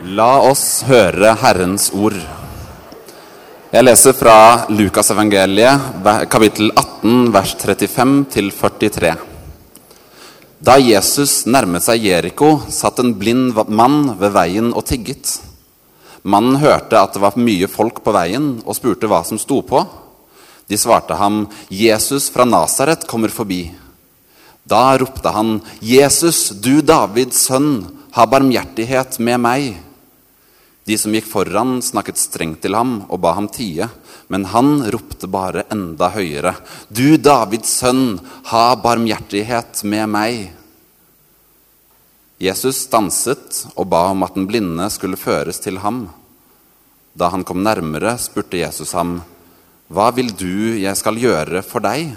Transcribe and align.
La 0.00 0.38
oss 0.48 0.80
høre 0.88 1.34
Herrens 1.42 1.90
ord. 1.92 2.16
Jeg 3.68 3.84
leser 3.84 4.14
fra 4.16 4.64
Lukasevangeliet, 4.72 6.00
kapittel 6.32 6.70
18, 6.72 7.28
vers 7.34 7.52
35 7.60 8.14
til 8.32 8.48
43. 8.48 9.10
Da 10.56 10.78
Jesus 10.80 11.42
nærmet 11.44 11.84
seg 11.84 12.06
Jeriko, 12.08 12.62
satt 12.72 13.02
en 13.04 13.12
blind 13.20 13.52
mann 13.68 14.14
ved 14.16 14.32
veien 14.32 14.70
og 14.72 14.86
tigget. 14.88 15.34
Mannen 16.24 16.56
hørte 16.64 16.96
at 16.96 17.12
det 17.12 17.20
var 17.20 17.36
mye 17.36 17.68
folk 17.68 18.00
på 18.00 18.16
veien, 18.16 18.48
og 18.64 18.78
spurte 18.80 19.10
hva 19.10 19.20
som 19.28 19.36
sto 19.36 19.60
på. 19.60 19.84
De 20.64 20.80
svarte 20.80 21.12
ham, 21.20 21.44
'Jesus 21.68 22.30
fra 22.32 22.48
Nasaret 22.48 23.04
kommer 23.06 23.28
forbi.' 23.28 23.74
Da 24.64 24.96
ropte 24.96 25.28
han, 25.28 25.60
'Jesus, 25.82 26.56
du 26.56 26.80
Davids 26.80 27.36
sønn, 27.36 27.84
ha 28.12 28.24
barmhjertighet 28.24 29.20
med 29.20 29.40
meg.' 29.44 29.89
De 30.90 30.96
som 30.98 31.12
gikk 31.14 31.28
foran, 31.30 31.76
snakket 31.86 32.18
strengt 32.18 32.64
til 32.64 32.74
ham 32.74 33.04
og 33.06 33.20
ba 33.22 33.36
ham 33.36 33.46
tie, 33.46 33.86
men 34.26 34.48
han 34.50 34.80
ropte 34.90 35.28
bare 35.30 35.62
enda 35.70 36.08
høyere, 36.10 36.56
'Du 36.90 37.14
Davids 37.14 37.70
sønn, 37.78 38.18
ha 38.50 38.74
barmhjertighet 38.74 39.84
med 39.84 40.08
meg.' 40.10 40.50
Jesus 42.42 42.88
stanset 42.88 43.68
og 43.76 43.86
ba 43.92 44.08
om 44.10 44.26
at 44.26 44.34
den 44.34 44.48
blinde 44.50 44.90
skulle 44.90 45.20
føres 45.20 45.62
til 45.62 45.78
ham. 45.78 46.08
Da 47.14 47.28
han 47.28 47.44
kom 47.44 47.62
nærmere, 47.62 48.18
spurte 48.18 48.58
Jesus 48.58 48.90
ham, 48.90 49.22
'Hva 49.86 50.10
vil 50.10 50.34
du 50.34 50.74
jeg 50.74 50.96
skal 50.96 51.14
gjøre 51.14 51.62
for 51.62 51.78
deg?' 51.86 52.16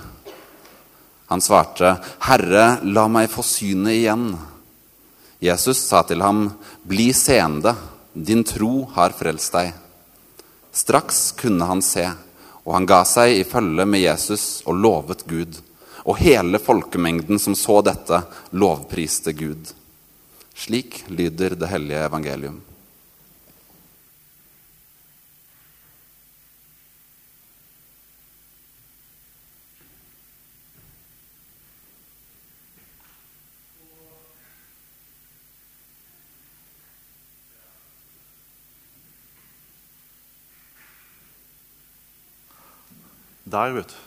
Han 1.30 1.42
svarte, 1.42 2.02
'Herre, 2.26 2.82
la 2.82 3.08
meg 3.08 3.30
få 3.30 3.46
synet 3.46 4.02
igjen.' 4.02 4.38
Jesus 5.42 5.78
sa 5.78 6.02
til 6.02 6.22
ham, 6.22 6.54
'Bli 6.88 7.14
seende, 7.14 7.93
din 8.14 8.44
tro 8.44 8.90
har 8.94 9.16
frelst 9.18 9.54
deg.' 9.54 9.74
Straks 10.74 11.32
kunne 11.38 11.66
han 11.70 11.82
se, 11.86 12.08
og 12.66 12.74
han 12.74 12.86
ga 12.90 13.04
seg 13.06 13.38
i 13.38 13.46
følge 13.46 13.86
med 13.86 14.02
Jesus 14.02 14.64
og 14.66 14.80
lovet 14.82 15.22
Gud. 15.30 15.60
Og 16.04 16.18
hele 16.18 16.60
folkemengden 16.60 17.40
som 17.40 17.56
så 17.56 17.82
dette, 17.86 18.24
lovpriste 18.52 19.34
Gud. 19.38 19.70
Slik 20.56 21.04
lyder 21.08 21.56
det 21.56 21.70
hellige 21.70 22.06
evangelium. 22.08 22.58
Der, 43.54 43.76
vet 43.76 43.94
du. 43.94 44.00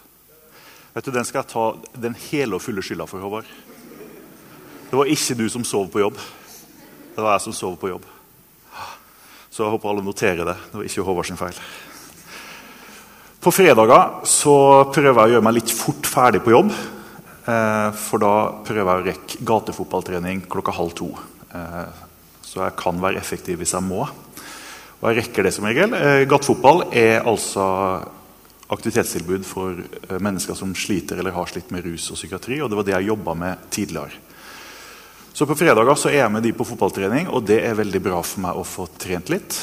Vet 0.96 1.06
du, 1.06 1.12
Den 1.14 1.26
skal 1.28 1.44
jeg 1.44 1.52
ta 1.52 1.64
den 2.02 2.16
hele 2.30 2.56
og 2.56 2.64
fulle 2.64 2.82
skylda 2.82 3.06
for, 3.06 3.22
Håvard. 3.22 3.48
Det 4.90 4.96
var 4.98 5.10
ikke 5.10 5.36
du 5.38 5.46
som 5.52 5.64
sov 5.66 5.90
på 5.92 6.02
jobb. 6.02 6.18
Det 7.14 7.22
var 7.22 7.36
jeg 7.36 7.46
som 7.46 7.54
sov 7.54 7.76
på 7.78 7.90
jobb. 7.90 8.06
Så 9.50 9.62
jeg 9.64 9.72
håper 9.72 9.92
alle 9.92 10.04
noterer 10.04 10.42
det. 10.44 10.56
Det 10.70 10.80
var 10.80 10.88
ikke 10.88 11.04
Håvard 11.06 11.28
sin 11.28 11.38
feil. 11.40 11.60
På 13.40 13.52
fredager 13.54 14.26
så 14.26 14.56
prøver 14.90 15.20
jeg 15.20 15.30
å 15.30 15.34
gjøre 15.36 15.46
meg 15.46 15.58
litt 15.60 15.72
fort 15.72 16.10
ferdig 16.10 16.42
på 16.42 16.54
jobb. 16.56 16.74
Eh, 17.46 17.88
for 18.02 18.22
da 18.22 18.34
prøver 18.66 18.82
jeg 18.82 19.04
å 19.04 19.06
rekke 19.06 19.46
gatefotballtrening 19.46 20.42
klokka 20.50 20.74
halv 20.74 20.96
to. 20.98 21.12
Eh, 21.54 22.02
så 22.42 22.64
jeg 22.64 22.78
kan 22.80 22.98
være 23.04 23.22
effektiv 23.22 23.62
hvis 23.62 23.76
jeg 23.76 23.86
må. 23.86 24.02
Og 24.02 25.08
jeg 25.10 25.20
rekker 25.20 25.46
det 25.46 25.54
som 25.54 25.68
regel. 25.68 25.94
Eh, 25.94 26.24
gatefotball 26.26 26.88
er 26.90 27.20
altså 27.22 27.66
aktivitetstilbud 28.72 29.44
for 29.46 29.82
mennesker 30.22 30.56
som 30.58 30.74
sliter 30.74 31.20
eller 31.20 31.34
har 31.36 31.46
slitt 31.50 31.70
med 31.70 31.84
rus 31.86 32.08
og 32.10 32.18
psykiatri. 32.18 32.60
og 32.60 32.70
Det 32.70 32.78
var 32.78 32.86
det 32.88 32.94
jeg 32.96 33.10
jobba 33.12 33.34
med 33.34 33.68
tidligere. 33.70 34.22
Så 35.36 35.46
På 35.46 35.54
fredager 35.54 35.94
så 35.94 36.08
er 36.08 36.22
jeg 36.22 36.32
med 36.32 36.42
de 36.42 36.52
på 36.56 36.64
fotballtrening, 36.64 37.28
og 37.28 37.44
det 37.44 37.58
er 37.60 37.76
veldig 37.76 38.00
bra 38.00 38.22
for 38.24 38.40
meg 38.40 38.56
å 38.56 38.64
få 38.64 38.86
trent 38.96 39.28
litt. 39.28 39.58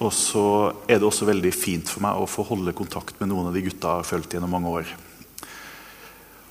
Og 0.00 0.08
så 0.14 0.72
er 0.88 0.96
det 0.96 1.04
også 1.04 1.26
veldig 1.28 1.50
fint 1.52 1.90
for 1.90 2.00
meg 2.00 2.16
å 2.16 2.28
få 2.30 2.46
holde 2.48 2.72
kontakt 2.72 3.18
med 3.20 3.28
noen 3.28 3.50
av 3.50 3.54
de 3.54 3.60
gutta 3.66 3.90
jeg 3.90 4.02
har 4.02 4.08
fulgt 4.08 4.32
gjennom 4.32 4.54
mange 4.56 4.72
år. 4.72 4.94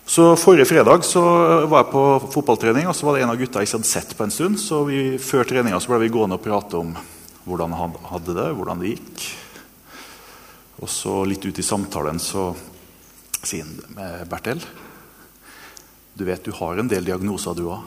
Så 0.08 0.28
Forrige 0.40 0.68
fredag 0.70 1.04
så 1.04 1.24
var 1.68 1.82
jeg 1.82 1.92
på 1.92 2.04
fotballtrening, 2.38 2.86
og 2.88 2.96
så 2.96 3.08
var 3.08 3.18
det 3.18 3.26
en 3.26 3.34
av 3.34 3.42
gutta 3.42 3.60
jeg 3.60 3.72
ikke 3.72 3.80
hadde 3.80 3.90
sett 3.90 4.14
på 4.16 4.28
en 4.28 4.36
stund. 4.38 4.62
Så 4.62 4.84
vi, 4.88 5.02
Før 5.18 5.48
treninga 5.48 5.82
ble 5.84 6.04
vi 6.06 6.14
gående 6.14 6.38
og 6.38 6.46
prate 6.46 6.78
om 6.80 6.94
hvordan 7.48 7.76
han 7.82 7.98
hadde 8.12 8.38
det, 8.38 8.48
hvordan 8.56 8.84
det 8.84 8.94
gikk. 8.94 9.26
Og 10.78 10.90
så 10.92 11.14
litt 11.26 11.46
ut 11.46 11.58
i 11.58 11.66
samtalen 11.66 12.20
så 12.22 12.52
sier 13.42 13.66
han 13.66 14.28
Bertel, 14.30 14.62
du 16.18 16.24
vet 16.26 16.44
du 16.46 16.52
har 16.58 16.78
en 16.78 16.90
del 16.90 17.06
diagnoser, 17.06 17.58
du 17.58 17.70
òg. 17.70 17.82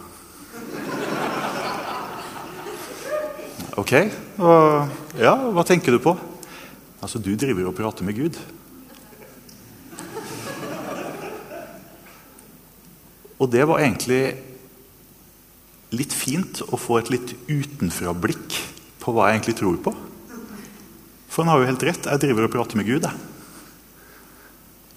Ok. 3.79 3.95
Og, 4.43 4.91
ja, 5.19 5.35
hva 5.55 5.65
tenker 5.67 5.95
du 5.95 6.01
på? 6.03 6.13
Altså, 7.01 7.19
du 7.23 7.33
driver 7.39 7.71
og 7.71 7.77
prater 7.79 8.07
med 8.07 8.19
Gud. 8.19 8.37
Og 13.41 13.49
det 13.49 13.65
var 13.65 13.81
egentlig 13.81 14.23
litt 15.97 16.13
fint 16.15 16.61
å 16.69 16.79
få 16.79 17.01
et 17.01 17.11
litt 17.15 17.33
utenfra-blikk 17.49 18.59
på 19.01 19.15
hva 19.17 19.31
jeg 19.31 19.41
egentlig 19.41 19.59
tror 19.63 19.81
på. 19.87 19.95
For 21.31 21.45
han 21.45 21.53
har 21.53 21.63
jo 21.63 21.71
helt 21.71 21.87
rett. 21.87 22.09
Jeg 22.11 22.23
driver 22.25 22.49
og 22.49 22.53
prater 22.53 22.81
med 22.81 22.89
Gud. 22.91 23.07
Jeg. 23.07 23.27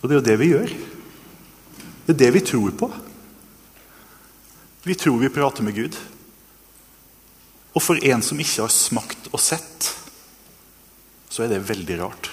Og 0.02 0.10
det 0.10 0.16
er 0.16 0.20
jo 0.20 0.28
det 0.28 0.38
vi 0.42 0.50
gjør. 0.50 0.72
Det 2.04 2.12
er 2.16 2.20
det 2.20 2.32
vi 2.36 2.44
tror 2.44 2.74
på. 2.76 2.90
Vi 4.84 4.96
tror 5.00 5.22
vi 5.22 5.32
prater 5.32 5.64
med 5.64 5.78
Gud. 5.78 5.96
Og 7.74 7.82
for 7.82 8.02
en 8.04 8.26
som 8.26 8.42
ikke 8.42 8.66
har 8.66 8.74
smakt 8.74 9.30
og 9.32 9.40
sett, 9.42 9.94
så 11.32 11.46
er 11.46 11.54
det 11.54 11.64
veldig 11.70 11.96
rart. 12.02 12.30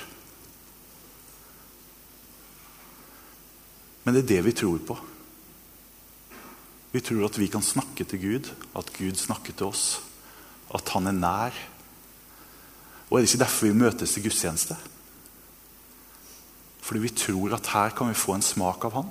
Men 4.02 4.16
det 4.16 4.24
er 4.24 4.30
det 4.34 4.42
vi 4.48 4.56
tror 4.56 4.80
på. 4.84 4.96
Vi 6.90 7.02
tror 7.06 7.28
at 7.28 7.38
vi 7.38 7.46
kan 7.52 7.62
snakke 7.62 8.04
til 8.04 8.18
Gud, 8.18 8.50
at 8.74 8.90
Gud 8.96 9.14
snakker 9.20 9.54
til 9.54 9.70
oss, 9.70 10.00
at 10.74 10.90
han 10.96 11.06
er 11.06 11.14
nær. 11.14 11.60
Og 13.10 13.18
er 13.18 13.24
det 13.24 13.32
ikke 13.32 13.42
derfor 13.42 13.66
vi 13.66 13.78
møtes 13.82 14.14
til 14.14 14.22
gudstjeneste? 14.22 14.76
Fordi 16.80 17.02
vi 17.02 17.10
tror 17.14 17.56
at 17.58 17.72
her 17.74 17.90
kan 17.94 18.08
vi 18.08 18.18
få 18.18 18.36
en 18.38 18.42
smak 18.46 18.86
av 18.86 18.94
han. 18.94 19.10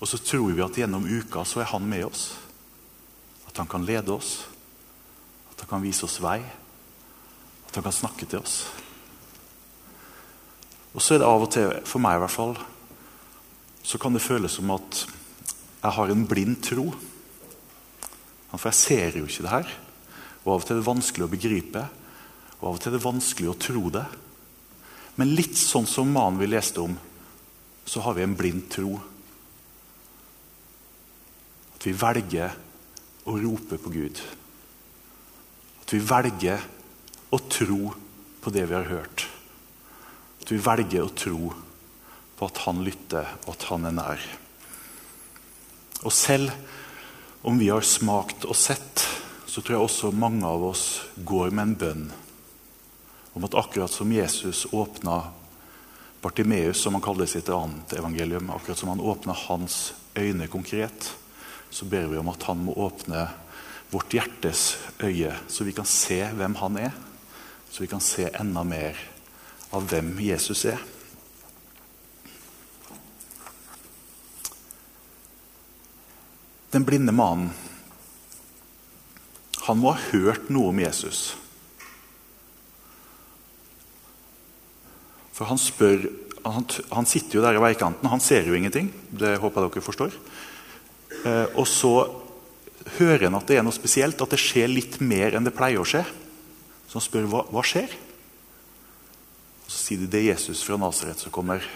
Og 0.00 0.08
så 0.08 0.20
tror 0.20 0.52
vi 0.52 0.64
at 0.64 0.76
gjennom 0.76 1.04
uka 1.04 1.44
så 1.48 1.62
er 1.62 1.70
han 1.70 1.84
med 1.88 2.08
oss. 2.08 2.30
At 3.48 3.56
han 3.60 3.68
kan 3.68 3.84
lede 3.84 4.12
oss. 4.12 4.46
At 5.52 5.62
han 5.64 5.70
kan 5.70 5.84
vise 5.84 6.04
oss 6.08 6.18
vei. 6.20 6.40
At 7.68 7.76
han 7.76 7.84
kan 7.84 7.96
snakke 7.96 8.28
til 8.28 8.40
oss. 8.40 8.64
Og 10.96 11.04
så 11.04 11.14
er 11.14 11.20
det 11.20 11.28
av 11.28 11.44
og 11.44 11.50
til, 11.52 11.72
for 11.84 12.00
meg 12.00 12.16
i 12.16 12.20
hvert 12.22 12.32
fall, 12.32 12.54
så 13.84 14.00
kan 14.00 14.16
det 14.16 14.24
føles 14.24 14.54
som 14.56 14.72
at 14.72 15.02
jeg 15.82 15.92
har 15.92 16.12
en 16.12 16.24
blind 16.28 16.56
tro. 16.64 16.86
For 18.56 18.70
jeg 18.70 18.80
ser 18.80 19.18
jo 19.20 19.26
ikke 19.28 19.44
det 19.44 19.52
her. 19.52 19.74
Og 20.46 20.52
Av 20.52 20.60
og 20.60 20.66
til 20.66 20.76
er 20.76 20.80
det 20.80 20.86
vanskelig 20.86 21.26
å 21.26 21.32
begripe, 21.32 21.82
og 22.60 22.68
av 22.68 22.76
og 22.76 22.80
til 22.80 22.92
er 22.92 22.96
det 22.96 23.04
vanskelig 23.04 23.48
å 23.50 23.58
tro 23.58 23.90
det. 23.90 24.04
Men 25.18 25.34
litt 25.34 25.58
sånn 25.58 25.88
som 25.90 26.12
mannen 26.12 26.38
vi 26.38 26.46
leste 26.46 26.84
om, 26.84 26.94
så 27.86 28.02
har 28.04 28.14
vi 28.14 28.22
en 28.22 28.36
blind 28.38 28.68
tro. 28.70 28.92
At 31.74 31.86
vi 31.86 31.94
velger 31.98 32.54
å 33.26 33.34
rope 33.42 33.78
på 33.82 33.92
Gud. 33.94 34.22
At 35.82 35.94
vi 35.94 36.00
velger 36.02 36.62
å 37.34 37.42
tro 37.50 37.80
på 38.42 38.54
det 38.54 38.68
vi 38.70 38.78
har 38.78 38.90
hørt. 38.90 39.26
At 40.42 40.54
vi 40.54 40.62
velger 40.62 41.08
å 41.08 41.14
tro 41.14 41.52
på 42.36 42.46
at 42.46 42.62
han 42.68 42.84
lytter, 42.86 43.34
og 43.46 43.54
at 43.56 43.68
han 43.72 43.88
er 43.88 43.98
nær. 43.98 44.26
Og 46.04 46.12
selv 46.14 46.52
om 47.46 47.58
vi 47.58 47.72
har 47.72 47.82
smakt 47.86 48.46
og 48.46 48.54
sett, 48.58 49.02
så 49.56 49.62
tror 49.62 49.78
jeg 49.78 49.84
også 49.86 50.08
mange 50.12 50.44
av 50.44 50.60
oss 50.68 50.82
går 51.24 51.48
med 51.48 51.62
en 51.62 51.76
bønn 51.80 52.00
om 53.32 53.44
at 53.46 53.54
akkurat 53.56 53.88
som 53.88 54.10
Jesus 54.12 54.66
åpna 54.68 55.14
Bartimeus, 56.20 56.82
som 56.82 56.92
han 56.92 57.04
kaller 57.04 57.24
sitt 57.24 57.48
annet 57.48 57.94
evangelium, 57.96 58.50
akkurat 58.52 58.76
som 58.76 58.90
han 58.92 59.00
åpna 59.00 59.32
hans 59.46 59.94
øyne 60.12 60.44
konkret, 60.52 61.08
så 61.70 61.88
ber 61.88 62.04
vi 62.10 62.20
om 62.20 62.28
at 62.28 62.44
han 62.50 62.66
må 62.66 62.74
åpne 62.84 63.22
vårt 63.94 64.12
hjertes 64.12 64.76
øye, 65.00 65.32
så 65.48 65.64
vi 65.64 65.72
kan 65.72 65.88
se 65.88 66.18
hvem 66.36 66.58
han 66.60 66.76
er. 66.76 66.92
Så 67.70 67.80
vi 67.86 67.88
kan 67.88 68.04
se 68.04 68.28
enda 68.36 68.60
mer 68.60 69.00
av 69.72 69.88
hvem 69.88 70.18
Jesus 70.20 70.66
er. 70.68 70.84
Den 76.76 76.84
blinde 76.84 77.16
mannen 77.16 77.56
Han 79.66 79.82
må 79.82 79.92
ha 79.94 80.10
hørt 80.12 80.50
noe 80.52 80.70
om 80.70 80.80
Jesus. 80.80 81.34
For 85.36 85.50
han 85.50 85.60
spør 85.60 86.08
Han, 86.46 86.62
han 86.94 87.08
sitter 87.10 87.40
jo 87.40 87.42
der 87.42 87.56
i 87.58 87.60
veikanten, 87.60 88.06
han 88.06 88.20
ser 88.22 88.46
jo 88.46 88.54
ingenting. 88.54 88.92
Det 89.10 89.32
håper 89.42 89.64
jeg 89.64 89.72
dere 89.74 89.82
forstår. 89.82 90.12
Eh, 91.26 91.56
og 91.58 91.66
så 91.66 91.90
hører 93.00 93.24
han 93.26 93.34
at 93.34 93.48
det 93.50 93.56
er 93.58 93.64
noe 93.66 93.74
spesielt, 93.74 94.22
at 94.22 94.30
det 94.30 94.38
skjer 94.38 94.70
litt 94.70 95.00
mer 95.02 95.34
enn 95.34 95.42
det 95.42 95.56
pleier 95.56 95.82
å 95.82 95.88
skje. 95.88 96.04
Så 96.86 97.00
han 97.00 97.02
spør 97.02 97.26
hva, 97.32 97.40
hva 97.50 97.64
skjer. 97.66 97.90
Og 99.64 99.72
Så 99.74 99.80
sier 99.88 100.04
de 100.04 100.06
det 100.12 100.20
er 100.20 100.28
Jesus 100.36 100.62
fra 100.62 100.78
Nasaret 100.78 101.18
som 101.18 101.34
kommer. 101.34 101.66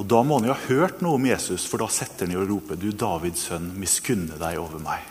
Og 0.00 0.08
Da 0.08 0.22
må 0.24 0.40
han 0.40 0.48
jo 0.48 0.56
ha 0.56 0.68
hørt 0.70 1.04
noe 1.04 1.20
om 1.20 1.28
Jesus, 1.28 1.68
for 1.68 1.84
da 1.84 1.90
setter 1.92 2.24
han 2.24 2.38
jo 2.38 2.40
og 2.40 2.48
roper 2.54 2.80
Du 2.80 2.88
Davids 2.88 3.50
sønn, 3.50 3.74
miskunne 3.76 4.40
deg 4.40 4.56
over 4.64 4.80
meg. 4.80 5.04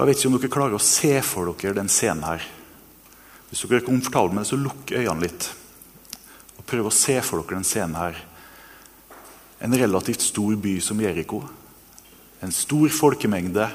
Jeg 0.00 0.08
vet 0.08 0.16
ikke 0.16 0.28
om 0.30 0.36
dere 0.38 0.48
klarer 0.48 0.74
å 0.78 0.80
se 0.80 1.10
for 1.20 1.50
dere 1.60 1.76
den 1.76 1.90
scenen 1.92 2.24
her. 2.24 2.44
Hvis 3.50 3.66
dere 3.66 3.82
er 3.82 3.84
komfortable 3.84 4.32
med 4.32 4.46
det, 4.46 4.48
så 4.48 4.56
lukk 4.56 4.92
øynene 4.96 5.26
litt. 5.26 5.48
Og 6.56 6.62
prøv 6.64 6.86
å 6.88 6.92
se 6.94 7.18
for 7.20 7.42
dere 7.42 7.58
den 7.58 7.66
scenen 7.68 7.98
her. 8.00 8.16
En 9.60 9.76
relativt 9.76 10.24
stor 10.24 10.54
by 10.56 10.72
som 10.80 11.02
Jeriko. 11.04 11.42
En 12.40 12.54
stor 12.56 12.88
folkemengde. 12.96 13.66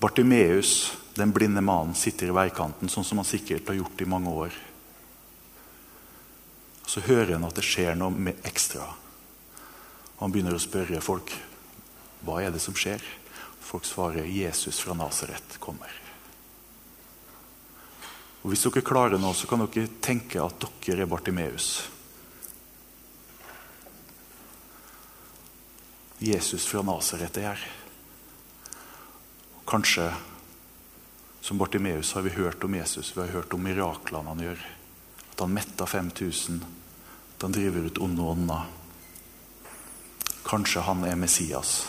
Bartimeus, 0.00 0.94
den 1.18 1.34
blinde 1.36 1.60
mannen, 1.60 1.92
sitter 1.92 2.30
i 2.30 2.36
veikanten, 2.38 2.88
sånn 2.88 3.04
som 3.04 3.20
han 3.20 3.28
sikkert 3.28 3.68
har 3.68 3.76
gjort 3.82 4.00
i 4.00 4.08
mange 4.08 4.32
år. 4.32 4.56
Så 6.88 7.02
hører 7.04 7.34
han 7.34 7.44
at 7.44 7.60
det 7.60 7.66
skjer 7.68 7.92
noe 8.00 8.32
ekstra. 8.40 8.88
Og 10.16 10.24
Han 10.24 10.32
begynner 10.32 10.56
å 10.56 10.64
spørre 10.64 11.04
folk 11.04 11.36
hva 12.24 12.40
er 12.40 12.56
det 12.56 12.64
som 12.64 12.72
skjer. 12.72 13.04
Folk 13.64 13.84
svarer 13.84 14.24
'Jesus 14.24 14.80
fra 14.80 14.94
Nasaret 14.94 15.58
kommer'. 15.58 16.00
Og 18.42 18.50
Hvis 18.52 18.62
dere 18.62 18.84
klarer 18.84 19.18
nå, 19.18 19.32
så 19.32 19.48
kan 19.48 19.64
dere 19.64 19.88
tenke 20.04 20.42
at 20.44 20.66
dere 20.84 21.02
er 21.02 21.08
Bartimeus. 21.08 21.88
Jesus 26.18 26.66
fra 26.66 26.82
Nasaret 26.82 27.36
er 27.36 27.48
her. 27.54 27.64
Kanskje 29.66 30.12
som 31.40 31.58
Bartimeus 31.58 32.12
har 32.12 32.22
vi 32.22 32.36
hørt 32.36 32.64
om 32.64 32.74
Jesus, 32.74 33.16
vi 33.16 33.20
har 33.20 33.28
hørt 33.28 33.52
om 33.52 33.64
miraklene 33.64 34.28
han 34.28 34.40
gjør. 34.40 34.60
At 35.32 35.40
han 35.40 35.56
metta 35.56 35.86
5000, 35.86 36.64
at 37.36 37.42
han 37.42 37.52
driver 37.52 37.88
ut 37.88 37.98
onde 37.98 38.22
ånder. 38.22 38.68
Kanskje 40.44 40.84
han 40.84 41.04
er 41.04 41.16
Messias. 41.16 41.86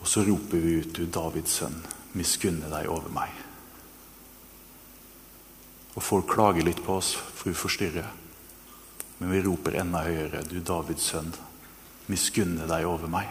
Og 0.00 0.08
så 0.08 0.24
roper 0.24 0.62
vi 0.62 0.78
ut, 0.80 0.94
du 0.96 1.06
Davids 1.06 1.58
sønn, 1.60 1.76
miskunne 2.16 2.70
deg 2.72 2.88
over 2.88 3.12
meg. 3.12 3.34
Og 5.96 6.02
folk 6.04 6.30
klager 6.32 6.64
litt 6.64 6.80
på 6.84 6.96
oss, 7.00 7.12
for 7.16 7.50
vi 7.50 7.58
forstyrrer. 7.58 8.08
Men 9.20 9.32
vi 9.34 9.42
roper 9.44 9.76
enda 9.82 10.04
høyere, 10.06 10.44
du 10.48 10.60
Davids 10.64 11.10
sønn, 11.12 11.32
miskunne 12.08 12.68
deg 12.70 12.86
over 12.88 13.10
meg. 13.12 13.28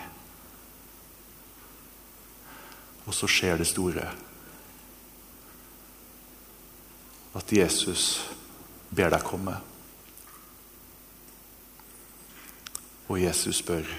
Og 3.07 3.15
så 3.17 3.29
skjer 3.31 3.57
det 3.57 3.65
store. 3.65 4.05
At 7.39 7.53
Jesus 7.53 8.21
ber 8.93 9.09
deg 9.15 9.25
komme. 9.25 9.55
Og 13.09 13.17
Jesus 13.17 13.63
spør, 13.63 13.89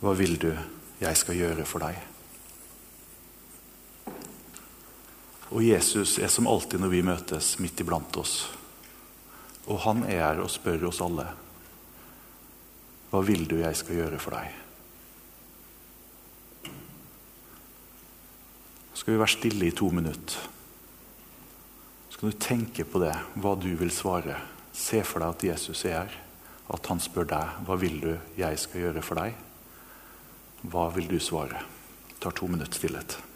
hva 0.00 0.16
vil 0.18 0.34
du 0.42 0.50
jeg 1.00 1.16
skal 1.16 1.38
gjøre 1.38 1.66
for 1.68 1.84
deg? 1.84 1.98
Og 5.50 5.64
Jesus 5.66 6.18
er 6.22 6.30
som 6.30 6.46
alltid 6.46 6.82
når 6.82 6.92
vi 6.92 7.02
møtes, 7.02 7.56
midt 7.58 7.80
iblant 7.82 8.16
oss. 8.20 8.44
Og 9.66 9.80
han 9.82 10.04
er 10.06 10.22
her 10.22 10.42
og 10.44 10.52
spør 10.52 10.86
oss 10.90 11.00
alle. 11.02 11.26
Hva 13.10 13.22
vil 13.26 13.48
du 13.50 13.56
jeg 13.58 13.78
skal 13.78 13.98
gjøre 13.98 14.20
for 14.22 14.36
deg? 14.38 14.54
Så 18.92 19.02
skal 19.02 19.16
vi 19.16 19.20
være 19.22 19.34
stille 19.34 19.66
i 19.66 19.74
to 19.74 19.90
minutter. 19.90 20.38
Så 22.10 22.20
kan 22.20 22.30
du 22.30 22.38
tenke 22.38 22.84
på 22.86 23.02
det, 23.02 23.16
hva 23.40 23.56
du 23.58 23.70
vil 23.80 23.90
svare. 23.94 24.36
Se 24.76 25.02
for 25.02 25.24
deg 25.24 25.34
at 25.34 25.46
Jesus 25.50 25.84
er 25.88 25.96
her. 26.02 26.18
At 26.70 26.86
han 26.86 27.02
spør 27.02 27.26
deg 27.32 27.62
hva 27.66 27.78
vil 27.80 27.98
du 28.04 28.10
jeg 28.38 28.58
skal 28.62 28.86
gjøre 28.86 29.02
for 29.02 29.18
deg. 29.18 29.34
Hva 30.62 30.90
vil 30.92 31.08
du 31.08 31.18
svare? 31.20 31.62
Det 32.08 32.20
tar 32.20 32.30
to 32.36 32.46
minutter 32.46 32.76
stillhet. 32.76 33.29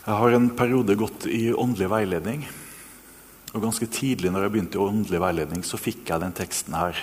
Jeg 0.00 0.16
har 0.16 0.32
en 0.32 0.46
periode 0.56 0.94
gått 0.96 1.26
i 1.28 1.50
åndelig 1.52 1.90
veiledning. 1.92 2.44
Og 3.52 3.60
Ganske 3.60 3.84
tidlig 3.84 4.30
når 4.32 4.46
jeg 4.46 4.52
begynte 4.54 4.78
i 4.78 4.80
åndelig 4.80 5.18
veiledning, 5.20 5.64
så 5.66 5.76
fikk 5.76 6.08
jeg 6.08 6.22
den 6.22 6.32
teksten 6.32 6.72
her 6.72 6.96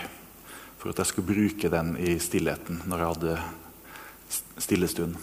for 0.80 0.89
at 0.89 1.01
jeg 1.04 1.12
skulle 1.12 1.30
bruke 1.30 1.70
den 1.70 1.92
i 2.01 2.16
stillheten 2.22 2.80
når 2.89 3.04
jeg 3.04 3.12
hadde 3.12 3.36
stillestund. 4.66 5.20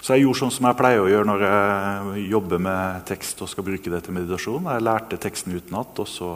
Så 0.00 0.16
jeg 0.16 0.24
gjorde 0.24 0.40
sånn 0.40 0.54
som 0.56 0.66
jeg 0.66 0.78
pleier 0.80 1.04
å 1.04 1.10
gjøre 1.12 1.28
når 1.28 1.46
jeg 1.46 2.26
jobber 2.32 2.64
med 2.66 3.06
tekst 3.06 3.44
og 3.46 3.52
skal 3.52 3.68
bruke 3.70 3.94
det 3.94 4.02
til 4.06 4.16
meditasjon. 4.16 4.66
Jeg 4.74 4.86
lærte 4.88 5.20
teksten 5.22 5.54
utenat, 5.54 6.02
og 6.02 6.10
så 6.10 6.32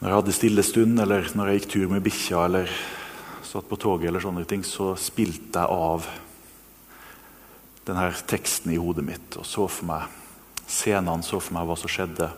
når 0.00 0.08
jeg 0.08 0.18
hadde 0.18 0.36
stillestund, 0.40 0.98
eller 1.06 1.30
når 1.38 1.52
jeg 1.52 1.60
gikk 1.60 1.70
tur 1.76 1.94
med 1.94 2.02
bikkja 2.10 2.42
eller 2.48 2.74
satt 3.46 3.70
på 3.70 3.78
toget, 3.78 4.10
eller 4.10 4.24
sånne 4.24 4.48
ting, 4.50 4.66
så 4.66 4.96
spilte 4.98 5.62
jeg 5.62 5.78
av 5.78 6.10
denne 7.86 8.10
teksten 8.30 8.72
i 8.72 8.80
hodet 8.80 9.04
mitt 9.06 9.38
og 9.40 9.46
så 9.48 9.66
for 9.70 9.88
meg 9.88 10.18
scenene, 10.70 11.24
så 11.26 11.40
for 11.42 11.56
meg 11.56 11.66
hva 11.68 11.76
som 11.78 11.90
skjedde. 11.90 12.28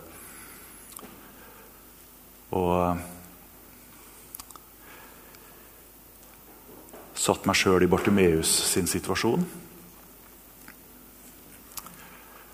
Og 2.54 3.02
satt 7.24 7.46
meg 7.48 7.56
sjøl 7.56 7.84
i 7.84 7.90
Bartimeus 7.90 8.50
sin 8.72 8.88
situasjon. 8.90 9.44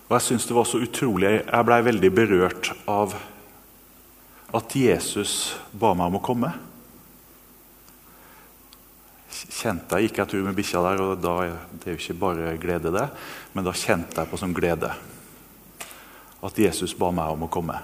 Og 0.07 0.15
jeg 0.17 0.25
syns 0.27 0.47
det 0.47 0.55
var 0.55 0.67
så 0.67 0.81
utrolig 0.83 1.29
Jeg 1.39 1.67
blei 1.67 1.79
veldig 1.87 2.11
berørt 2.11 2.71
av 2.91 3.15
at 4.51 4.75
Jesus 4.75 5.53
ba 5.71 5.93
meg 5.95 6.11
om 6.11 6.19
å 6.19 6.23
komme. 6.23 6.51
Kjente 9.61 9.99
jeg, 9.99 10.09
gikk 10.09 10.19
jeg 10.23 10.31
tur 10.31 10.45
med 10.45 10.57
bikkja 10.57 10.81
der, 10.81 11.01
og 11.05 11.21
da, 11.21 11.37
det 11.77 11.91
er 11.91 11.93
jo 11.93 12.01
ikke 12.01 12.19
bare 12.21 12.53
glede, 12.61 12.93
det, 12.95 13.07
men 13.53 13.67
da 13.67 13.73
kjente 13.77 14.17
jeg 14.17 14.31
på 14.31 14.39
sånn 14.41 14.55
glede 14.57 14.89
at 16.41 16.57
Jesus 16.57 16.95
ba 16.97 17.11
meg 17.13 17.35
om 17.35 17.45
å 17.45 17.51
komme. 17.51 17.75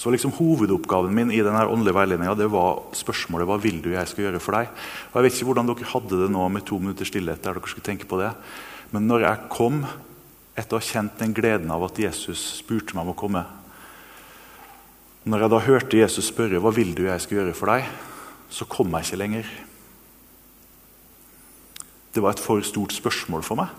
Så 0.00 0.10
liksom 0.10 0.32
Hovedoppgaven 0.32 1.12
min 1.14 1.30
i 1.30 1.42
denne 1.44 1.66
åndelige 1.68 1.94
veiledninga 1.98 2.48
var 2.50 2.80
spørsmålet 2.96 3.46
hva 3.46 3.58
vil 3.60 3.82
du 3.84 3.90
jeg 3.92 4.08
skal 4.08 4.26
gjøre 4.26 4.40
for 4.42 4.56
deg. 4.56 4.70
Og 5.10 5.18
Jeg 5.18 5.26
vet 5.26 5.36
ikke 5.36 5.48
hvordan 5.50 5.68
dere 5.68 5.90
hadde 5.92 6.20
det 6.22 6.28
nå 6.32 6.46
med 6.48 6.64
to 6.66 6.78
minutter 6.80 7.04
stillhet. 7.04 7.42
der 7.42 7.54
dere 7.54 7.68
skulle 7.68 7.84
tenke 7.84 8.08
på 8.08 8.18
det. 8.18 8.32
Men 8.90 9.06
når 9.06 9.26
jeg 9.26 9.50
kom 9.52 9.84
etter 10.56 10.76
å 10.76 10.80
ha 10.80 10.88
kjent 10.88 11.18
den 11.20 11.34
gleden 11.36 11.70
av 11.70 11.84
at 11.84 12.00
Jesus 12.00 12.40
spurte 12.64 12.96
meg 12.96 13.04
om 13.04 13.12
å 13.12 13.18
komme 13.18 13.44
Når 15.28 15.40
jeg 15.40 15.50
da 15.52 15.58
hørte 15.60 16.00
Jesus 16.00 16.32
spørre 16.32 16.58
hva 16.64 16.72
vil 16.72 16.94
du 16.96 17.04
jeg 17.04 17.20
skal 17.20 17.36
gjøre 17.42 17.54
for 17.54 17.68
deg, 17.68 17.84
så 18.48 18.64
kom 18.64 18.88
jeg 18.96 19.04
ikke 19.04 19.20
lenger. 19.20 19.50
Det 22.10 22.22
var 22.22 22.34
et 22.34 22.42
for 22.42 22.62
stort 22.66 22.94
spørsmål 22.94 23.44
for 23.46 23.60
meg. 23.60 23.70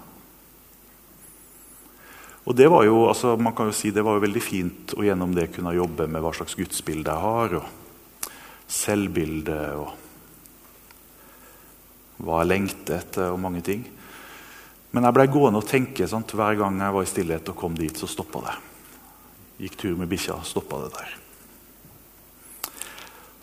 Og 2.48 2.56
det 2.58 2.68
var 2.74 2.86
jo, 2.88 3.06
altså, 3.08 3.36
man 3.38 3.54
kan 3.56 3.70
jo 3.70 3.76
si 3.76 3.92
det 3.94 4.04
var 4.06 4.18
jo 4.18 4.24
veldig 4.24 4.42
fint 4.42 4.94
å 4.98 5.06
gjennom 5.06 5.36
det 5.36 5.52
kunne 5.54 5.76
jobbe 5.78 6.08
med 6.10 6.24
hva 6.24 6.32
slags 6.34 6.56
gudsbilde 6.58 7.12
jeg 7.12 7.26
har, 7.26 7.58
og 7.60 8.32
selvbilde 8.72 9.60
og 9.78 9.92
hva 12.22 12.42
jeg 12.42 12.50
lengter 12.50 12.98
etter, 12.98 13.30
og 13.34 13.42
mange 13.42 13.62
ting. 13.66 13.84
Men 14.92 15.08
jeg 15.08 15.16
blei 15.16 15.28
gående 15.32 15.62
og 15.62 15.70
tenke 15.70 16.08
sant? 16.10 16.34
hver 16.36 16.58
gang 16.60 16.80
jeg 16.82 16.96
var 16.96 17.06
i 17.06 17.10
stillhet 17.10 17.52
og 17.54 17.58
kom 17.58 17.78
dit, 17.78 17.98
så 17.98 18.10
stoppa 18.10 18.44
det. 18.48 18.56
Gikk 19.62 19.78
tur 19.78 20.00
med 20.00 20.10
bikkja, 20.12 20.40
stoppa 20.46 20.82
det 20.84 20.92
der. 20.98 21.14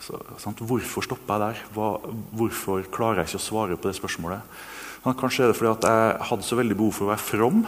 Så? 0.03 0.19
Hvorfor 0.59 1.05
stoppa 1.05 1.37
jeg 1.37 1.45
der? 1.45 1.63
Hva, 1.75 1.87
hvorfor 2.35 2.83
klarer 2.91 3.23
jeg 3.23 3.31
ikke 3.31 3.41
å 3.41 3.47
svare 3.47 3.79
på 3.79 3.89
det 3.89 3.97
spørsmålet? 3.97 4.59
Kanskje 5.03 5.45
er 5.45 5.51
det 5.51 5.55
fordi 5.55 5.71
at 5.71 5.87
jeg 5.87 6.27
hadde 6.29 6.45
så 6.45 6.57
veldig 6.59 6.75
behov 6.75 6.97
for 6.97 7.07
å 7.07 7.13
være 7.13 7.23
from. 7.23 7.63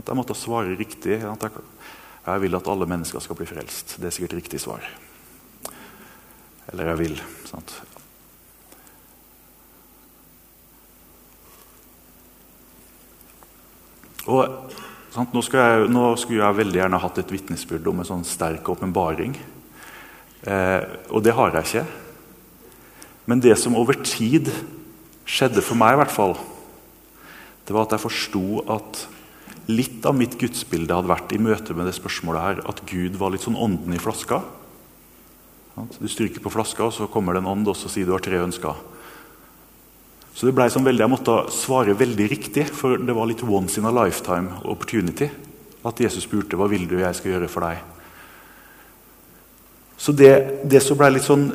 At 0.00 0.08
jeg 0.08 0.16
måtte 0.16 0.36
svare 0.38 0.76
riktig. 0.78 1.20
At 1.28 1.44
jeg, 1.44 1.64
jeg, 2.24 2.42
vil 2.46 2.56
at 2.56 2.70
alle 2.72 2.88
mennesker 2.88 3.22
skal 3.22 3.36
bli 3.36 3.48
frelst. 3.48 3.98
Det 4.00 4.08
er 4.08 4.16
sikkert 4.16 4.38
riktig 4.40 4.62
svar. 4.62 4.86
Eller 6.72 6.92
jeg 6.92 7.00
vil. 7.02 7.20
Sant? 7.50 7.76
Og 14.30 14.72
sant, 15.10 15.32
nå, 15.34 15.42
jeg, 15.42 15.86
nå, 15.92 16.04
skulle 16.20 16.44
jeg 16.44 16.60
veldig 16.60 16.80
gjerne 16.82 17.00
hatt 17.02 17.20
et 17.20 17.32
vitnesbyrd 17.34 17.88
om 17.90 18.02
en 18.02 18.12
sånn 18.14 18.26
sterk 18.28 18.68
åpenbaring. 18.72 19.36
Eh, 20.46 20.82
og 21.10 21.24
det 21.26 21.34
har 21.36 21.56
jeg 21.56 21.68
ikke. 21.68 21.86
Men 23.28 23.42
det 23.44 23.56
som 23.60 23.76
over 23.76 23.98
tid 24.00 24.48
skjedde 25.30 25.62
for 25.62 25.78
meg, 25.78 25.94
i 25.94 26.00
hvert 26.02 26.14
fall, 26.14 26.34
det 27.66 27.76
var 27.76 27.86
at 27.86 27.94
jeg 27.94 28.06
forsto 28.08 28.44
at 28.66 29.06
Litt 29.70 30.06
av 30.08 30.16
mitt 30.18 30.32
gudsbilde 30.40 30.94
hadde 30.96 31.10
vært 31.10 31.32
i 31.36 31.38
møte 31.38 31.74
med 31.76 31.86
det 31.86 31.94
spørsmålet 31.94 32.42
her, 32.42 32.62
at 32.66 32.80
Gud 32.90 33.18
var 33.20 33.30
litt 33.30 33.44
sånn 33.44 33.58
ånden 33.60 33.94
i 33.94 34.00
flaska. 34.02 34.40
Du 36.00 36.08
stryker 36.10 36.42
på 36.42 36.50
flaska, 36.50 36.88
og 36.88 36.94
så 36.96 37.06
kommer 37.12 37.36
det 37.36 37.44
en 37.44 37.50
ånd 37.52 37.68
og 37.70 37.76
så 37.78 37.90
sier 37.92 38.08
du 38.08 38.14
har 38.16 38.24
tre 38.24 38.40
ønsker. 38.42 38.80
Så 40.34 40.48
det 40.48 40.54
ble 40.56 40.66
sånn 40.72 40.86
veldig, 40.86 41.04
Jeg 41.04 41.12
måtte 41.12 41.36
svare 41.54 41.94
veldig 41.94 42.26
riktig, 42.30 42.66
for 42.74 42.98
det 42.98 43.14
var 43.14 43.28
litt 43.30 43.44
once 43.44 43.78
in 43.78 43.86
a 43.86 43.94
lifetime 43.94 44.58
opportunity. 44.64 45.30
At 45.84 46.00
Jesus 46.00 46.26
spurte 46.26 46.58
hva 46.58 46.68
vil 46.70 46.88
du 46.88 46.98
jeg 46.98 47.14
skal 47.14 47.36
gjøre 47.36 47.48
for 47.48 47.68
deg. 47.68 47.78
Så 50.00 50.12
det, 50.16 50.64
det 50.64 50.82
som 50.82 50.98
ble 50.98 51.12
litt 51.14 51.28
sånn, 51.28 51.50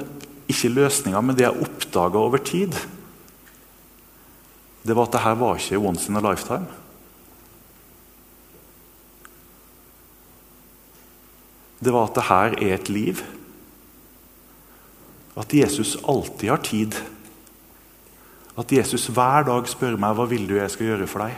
ikke 0.47 0.71
løsninga, 0.71 1.21
men 1.21 1.35
det 1.35 1.47
jeg 1.47 1.65
oppdaga 1.65 2.21
over 2.21 2.41
tid, 2.45 2.77
det 4.85 4.93
var 4.93 5.07
at 5.07 5.15
det 5.15 5.23
her 5.25 5.37
var 5.39 5.57
ikke 5.57 5.81
once 5.81 6.09
in 6.11 6.17
a 6.17 6.21
lifetime. 6.21 6.67
det 11.85 11.93
var 11.93 12.07
at 12.07 12.15
det 12.17 12.29
her 12.29 12.55
er 12.63 12.75
et 12.75 12.89
liv. 12.89 13.21
At 15.37 15.53
Jesus 15.53 15.95
alltid 16.07 16.49
har 16.49 16.63
tid. 16.63 16.95
At 18.57 18.71
Jesus 18.71 19.07
hver 19.11 19.45
dag 19.45 19.67
spør 19.69 19.99
meg 19.99 20.15
hva 20.15 20.25
vil 20.31 20.47
du 20.47 20.55
jeg 20.57 20.71
skal 20.71 20.93
gjøre 20.93 21.09
for 21.11 21.25
deg. 21.25 21.35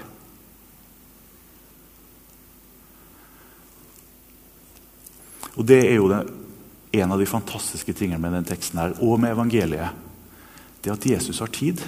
Og 5.57 5.65
Det 5.65 5.79
er 5.81 5.95
jo 5.97 6.09
det, 6.11 6.21
en 7.01 7.11
av 7.11 7.19
de 7.19 7.25
fantastiske 7.25 7.93
tingene 7.97 8.21
med 8.21 8.37
den 8.37 8.45
teksten 8.45 8.77
her, 8.79 8.93
og 9.01 9.19
med 9.19 9.33
evangeliet. 9.33 9.89
Det 10.83 10.93
at 10.93 11.05
Jesus 11.09 11.41
har 11.41 11.49
tid. 11.51 11.81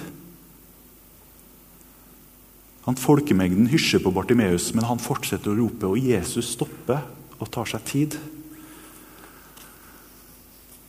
Han 2.86 2.96
Folkemengden 2.96 3.68
hysjer 3.68 4.00
på 4.00 4.12
Bartimeus, 4.14 4.70
men 4.74 4.86
han 4.88 5.00
fortsetter 5.02 5.52
å 5.52 5.58
rope, 5.58 5.88
og 5.90 6.00
Jesus 6.00 6.54
stopper 6.54 7.02
og 7.40 7.50
tar 7.52 7.68
seg 7.68 7.84
tid. 7.88 8.16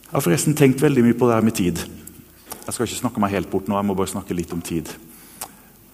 Jeg 0.05 0.15
har 0.15 0.24
forresten 0.24 0.55
tenkt 0.57 0.83
veldig 0.83 1.03
mye 1.05 1.17
på 1.17 1.27
det 1.27 1.36
her 1.36 1.48
med 1.48 1.55
tid. 1.55 1.83
Jeg 2.62 2.75
skal 2.75 2.88
ikke 2.88 3.01
snakke 3.01 3.24
meg 3.24 3.36
helt 3.36 3.51
bort 3.51 3.67
nå, 3.67 3.75
jeg 3.75 3.88
må 3.89 3.95
bare 3.98 4.12
snakke 4.12 4.36
litt 4.38 4.51
om 4.55 4.63
tid. 4.63 4.88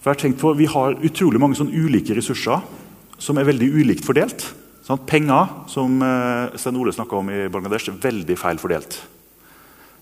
For 0.01 0.11
jeg 0.11 0.15
har 0.15 0.21
tenkt 0.21 0.41
på, 0.41 0.53
Vi 0.57 0.69
har 0.69 0.97
utrolig 1.01 1.41
mange 1.41 1.57
sånn 1.57 1.73
ulike 1.73 2.15
ressurser 2.17 2.61
som 3.17 3.37
er 3.37 3.49
veldig 3.49 3.69
ulikt 3.73 4.05
fordelt. 4.05 4.45
Sånn, 4.85 5.01
penger, 5.03 5.49
som 5.67 5.97
eh, 6.05 6.55
Sten 6.55 6.77
Ole 6.79 6.93
snakka 6.95 7.17
om 7.17 7.29
i 7.33 7.47
Bangladesh, 7.51 7.89
er 7.89 7.97
veldig 8.05 8.37
feil 8.39 8.61
fordelt. 8.61 9.01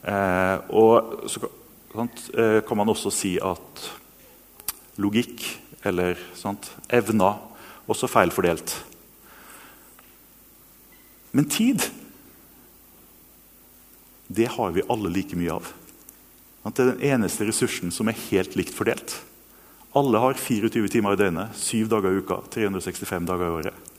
Eh, 0.05 0.57
og 0.77 1.25
så 1.31 1.41
sånn, 1.95 2.11
eh, 2.37 2.59
kan 2.67 2.77
man 2.77 2.91
også 2.91 3.09
si 3.09 3.31
at 3.41 3.87
logikk 5.01 5.41
eller 5.85 6.19
sant, 6.37 6.71
evner 6.93 7.39
også 7.89 8.09
feil 8.09 8.33
fordelt. 8.33 8.73
Men 11.35 11.49
tid 11.51 11.83
det 14.27 14.47
har 14.55 14.71
vi 14.73 14.85
alle 14.89 15.11
like 15.13 15.37
mye 15.37 15.53
av. 15.53 15.67
Det 16.65 16.81
er 16.81 16.93
den 16.95 17.03
eneste 17.13 17.45
ressursen 17.45 17.91
som 17.93 18.09
er 18.09 18.17
helt 18.31 18.55
likt 18.57 18.73
fordelt. 18.73 19.19
Alle 19.95 20.19
har 20.19 20.39
24 20.39 20.89
timer 20.91 21.13
i 21.13 21.19
døgnet, 21.19 21.53
7 21.55 21.85
dager 21.91 22.11
i 22.15 22.23
uka, 22.23 22.39
365 22.51 23.27
dager 23.29 23.45
i 23.45 23.57
året. 23.59 23.91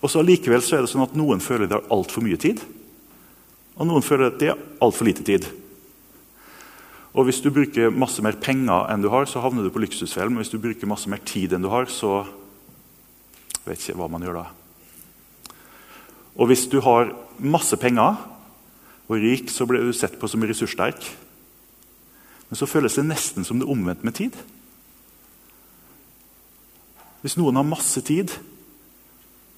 Og 0.00 0.10
så 0.10 0.24
Likevel 0.24 0.64
så 0.64 0.76
er 0.76 0.84
det 0.84 0.90
sånn 0.92 1.06
at 1.06 1.16
noen 1.16 1.40
føler 1.44 1.68
de 1.68 1.78
har 1.78 1.92
altfor 1.94 2.24
mye 2.24 2.40
tid, 2.40 2.60
og 3.76 3.88
noen 3.88 4.04
føler 4.04 4.28
at 4.28 4.40
de 4.40 4.50
har 4.50 4.60
altfor 4.82 5.08
lite 5.08 5.24
tid. 5.24 5.46
Og 7.14 7.24
Hvis 7.26 7.40
du 7.42 7.50
bruker 7.50 7.90
masse 7.90 8.22
mer 8.22 8.38
penger 8.38 8.86
enn 8.90 9.02
du 9.02 9.08
har, 9.10 9.26
så 9.26 9.42
havner 9.42 9.66
du 9.66 9.70
på 9.74 9.82
luksusfellen. 9.82 10.30
Men 10.30 10.44
hvis 10.44 10.52
du 10.52 10.60
bruker 10.62 10.86
masse 10.86 11.10
mer 11.10 11.18
tid 11.26 11.52
enn 11.52 11.64
du 11.64 11.68
har, 11.68 11.90
så 11.90 12.22
vet 13.66 13.82
ikke 13.82 13.98
hva 13.98 14.06
man 14.10 14.22
gjør 14.22 14.38
da. 14.38 14.44
Og 16.38 16.46
hvis 16.46 16.68
du 16.70 16.78
har 16.80 17.10
masse 17.42 17.76
penger, 17.76 18.14
og 19.10 19.18
rik, 19.18 19.50
så 19.50 19.66
blir 19.66 19.82
du 19.82 19.92
sett 19.92 20.14
på 20.20 20.28
som 20.30 20.42
ressurssterk. 20.46 21.02
Men 22.48 22.58
så 22.58 22.68
føles 22.70 22.94
det 22.94 23.08
nesten 23.08 23.46
som 23.46 23.58
det 23.58 23.66
er 23.66 23.72
omvendt 23.74 24.04
med 24.06 24.14
tid. 24.14 24.38
Hvis 27.20 27.34
noen 27.36 27.58
har 27.58 27.66
masse 27.66 28.00
tid, 28.06 28.30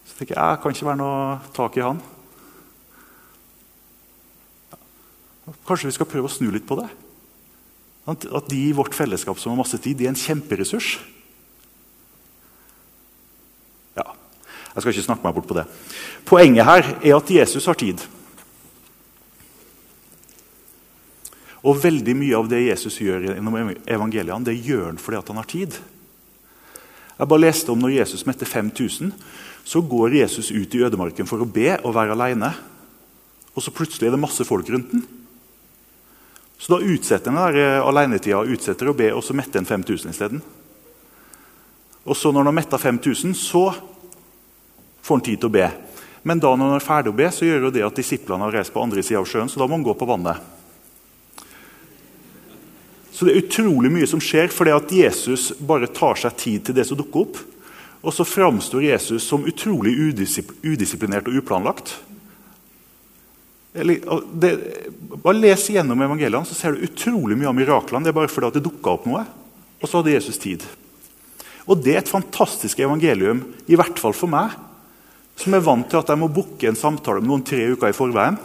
så 0.08 0.16
tenker 0.16 0.34
jeg 0.34 0.40
jeg 0.40 0.62
kan 0.62 0.74
ikke 0.74 0.88
være 0.88 1.00
noe 1.02 1.52
tak 1.52 1.76
i 1.76 1.84
han. 1.84 2.00
Kanskje 5.68 5.90
vi 5.90 5.96
skal 5.98 6.08
prøve 6.08 6.30
å 6.30 6.32
snu 6.32 6.48
litt 6.48 6.66
på 6.66 6.80
det? 6.80 6.88
At 8.06 8.48
de 8.50 8.58
i 8.58 8.74
vårt 8.74 8.96
fellesskap 8.98 9.38
som 9.38 9.52
har 9.52 9.60
masse 9.60 9.78
tid, 9.78 9.98
de 9.98 10.08
er 10.08 10.14
en 10.14 10.18
kjemperessurs. 10.18 10.96
Ja, 13.96 14.08
Jeg 14.74 14.82
skal 14.82 14.94
ikke 14.94 15.06
snakke 15.06 15.26
meg 15.26 15.36
bort 15.36 15.46
på 15.46 15.58
det. 15.60 15.68
Poenget 16.26 16.66
her 16.66 16.88
er 16.98 17.16
at 17.16 17.30
Jesus 17.30 17.68
har 17.70 17.78
tid. 17.78 18.02
Og 21.62 21.78
veldig 21.78 22.14
mye 22.18 22.34
av 22.34 22.48
det 22.50 22.64
Jesus 22.64 22.98
gjør 22.98 23.28
gjennom 23.28 23.58
evangeliene, 23.86 24.44
det 24.48 24.58
gjør 24.66 24.88
han 24.88 24.98
fordi 24.98 25.22
han 25.28 25.38
har 25.38 25.50
tid. 25.50 25.78
Jeg 27.18 27.28
bare 27.30 27.44
leste 27.44 27.70
om 27.70 27.78
Når 27.78 27.98
Jesus 28.00 28.26
metter 28.26 28.46
5000, 28.46 29.12
så 29.62 29.80
går 29.80 30.18
Jesus 30.18 30.50
ut 30.50 30.74
i 30.74 30.82
ødemarken 30.82 31.28
for 31.28 31.38
å 31.38 31.46
be 31.46 31.76
og 31.84 31.94
være 31.94 32.16
alene. 32.16 32.50
Og 33.54 33.62
så 33.62 33.70
plutselig 33.70 34.08
er 34.08 34.16
det 34.16 34.24
masse 34.24 34.42
folk 34.48 34.66
rundt 34.72 34.90
den. 34.90 35.04
Så 36.62 36.70
da 36.72 36.84
utsetter 36.86 37.32
han 37.32 37.40
der 37.42 37.56
eh, 37.58 37.82
alenetida 37.82 38.44
utsetter 38.46 38.86
å 38.86 38.94
be, 38.94 39.08
og 39.10 39.24
så 39.26 39.34
metter 39.34 39.58
han 39.58 39.66
5000 39.66 40.12
isteden. 40.12 40.42
Og 42.06 42.14
så 42.14 42.30
når 42.30 42.44
han 42.44 42.50
har 42.52 42.54
metta 42.60 42.78
5000, 42.78 43.34
så 43.34 43.64
får 45.02 45.16
han 45.16 45.24
tid 45.26 45.40
til 45.42 45.50
å 45.50 45.56
be. 45.56 45.66
Men 46.22 46.38
da 46.38 46.52
når 46.54 46.70
han 46.70 46.78
er 46.78 46.84
ferdig 46.86 47.10
å 47.10 47.18
be, 47.18 47.26
så 47.34 47.48
gjør 47.48 47.66
jo 47.66 47.72
det 47.74 47.82
at 47.82 47.98
disiplene 47.98 48.46
har 48.46 48.54
reist 48.54 48.70
på 48.70 48.82
andre 48.82 49.02
sida 49.02 49.18
av 49.18 49.26
sjøen, 49.26 49.50
så 49.50 49.58
da 49.58 49.66
må 49.66 49.74
han 49.74 49.88
gå 49.88 49.96
på 49.98 50.06
vannet. 50.06 50.38
Så 53.10 53.26
det 53.26 53.34
er 53.34 53.42
utrolig 53.42 53.90
mye 53.90 54.06
som 54.06 54.22
skjer 54.22 54.54
fordi 54.54 54.76
at 54.76 54.94
Jesus 54.94 55.50
bare 55.58 55.90
tar 55.90 56.14
seg 56.22 56.38
tid 56.38 56.68
til 56.68 56.78
det 56.78 56.86
som 56.86 56.98
dukker 56.98 57.26
opp. 57.26 57.42
Og 58.06 58.14
så 58.14 58.26
framstår 58.26 58.86
Jesus 58.86 59.26
som 59.26 59.50
utrolig 59.50 59.98
udisiplinert 59.98 61.26
og 61.26 61.42
uplanlagt. 61.42 61.96
Det, 63.72 64.50
bare 65.22 65.38
Les 65.38 65.64
gjennom 65.72 66.00
evangeliene, 66.04 66.44
så 66.44 66.56
ser 66.56 66.74
du 66.74 66.84
utrolig 66.84 67.38
mye 67.40 67.48
av 67.48 67.56
miraklene. 67.56 68.04
Det 68.04 68.12
er 68.12 68.18
bare 68.18 68.30
fordi 68.32 68.50
at 68.50 68.58
det 68.58 68.66
dukka 68.66 68.96
opp 68.98 69.06
noe, 69.08 69.24
og 69.80 69.88
så 69.88 70.00
hadde 70.00 70.12
Jesus 70.12 70.40
tid. 70.40 70.66
Og 71.64 71.80
Det 71.80 71.94
er 71.94 72.02
et 72.02 72.10
fantastisk 72.10 72.82
evangelium, 72.82 73.44
i 73.70 73.78
hvert 73.78 73.98
fall 74.02 74.14
for 74.16 74.30
meg, 74.30 74.52
som 75.38 75.54
er 75.56 75.64
vant 75.64 75.88
til 75.88 76.02
at 76.02 76.10
jeg 76.12 76.20
må 76.20 76.28
booke 76.28 76.68
en 76.68 76.76
samtale 76.76 77.22
med 77.22 77.30
noen 77.30 77.46
tre 77.46 77.64
uker 77.72 77.88
i 77.88 77.96
forveien. 77.96 78.36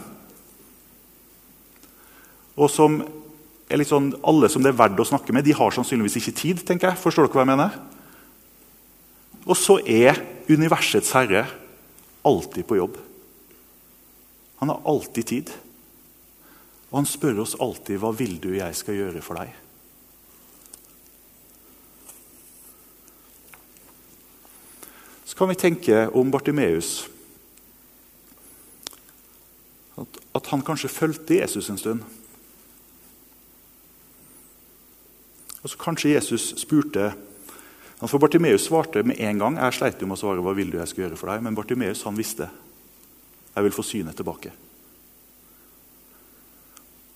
Og 2.57 2.71
som 2.71 3.01
er 3.67 3.81
litt 3.81 3.91
sånn, 3.91 4.13
Alle 4.23 4.49
som 4.49 4.63
det 4.63 4.71
er 4.71 4.79
verdt 4.79 5.01
å 5.03 5.05
snakke 5.05 5.33
med, 5.35 5.43
de 5.43 5.53
har 5.53 5.75
sannsynligvis 5.75 6.17
ikke 6.21 6.37
tid. 6.39 6.63
tenker 6.65 6.89
jeg. 6.89 6.97
Forstår 7.03 7.27
dere 7.27 7.35
hva 7.35 7.43
jeg 7.43 7.51
mener? 7.51 7.71
Og 9.45 9.55
så 9.55 9.77
er 9.83 10.23
universets 10.47 11.11
herre 11.11 11.45
alltid 12.23 12.65
på 12.67 12.79
jobb. 12.79 12.97
Han 14.57 14.69
har 14.69 14.81
alltid 14.85 15.25
tid. 15.25 15.53
Og 16.89 17.01
han 17.01 17.09
spør 17.09 17.43
oss 17.43 17.55
alltid 17.59 17.99
hva 18.01 18.13
vil 18.15 18.37
du 18.41 18.53
jeg 18.55 18.75
skal 18.77 18.97
gjøre 18.97 19.23
for 19.25 19.39
deg. 19.39 19.51
Så 25.27 25.35
kan 25.37 25.51
vi 25.51 25.59
tenke 25.59 26.05
om 26.15 26.31
Bartimeus 26.31 27.09
at, 29.97 30.21
at 30.37 30.47
han 30.53 30.63
kanskje 30.65 30.93
fulgte 30.93 31.41
Jesus 31.41 31.69
en 31.69 31.81
stund. 31.81 32.05
Og 35.61 35.69
så 35.69 35.77
Kanskje 35.81 36.13
Jesus 36.13 36.53
spurte 36.61 37.11
For 37.97 38.21
Bartimeus 38.21 38.69
svarte 38.69 39.01
med 39.03 39.19
en 39.19 39.39
gang. 39.41 39.57
Jeg 39.57 39.73
sleit 39.73 40.01
med 40.05 40.13
å 40.13 40.19
svare 40.21 40.43
hva 40.45 40.53
vil 40.55 40.69
du 40.71 40.77
jeg 40.77 40.87
skal 40.87 41.07
gjøre 41.07 41.17
for 41.17 41.33
deg, 41.33 41.41
men 41.43 41.55
Bartimeus 41.57 42.03
han 42.05 42.15
visste. 42.15 42.45
Jeg 43.57 43.65
vil 43.65 43.73
få 43.73 43.81
synet 43.81 44.13
tilbake. 44.19 44.51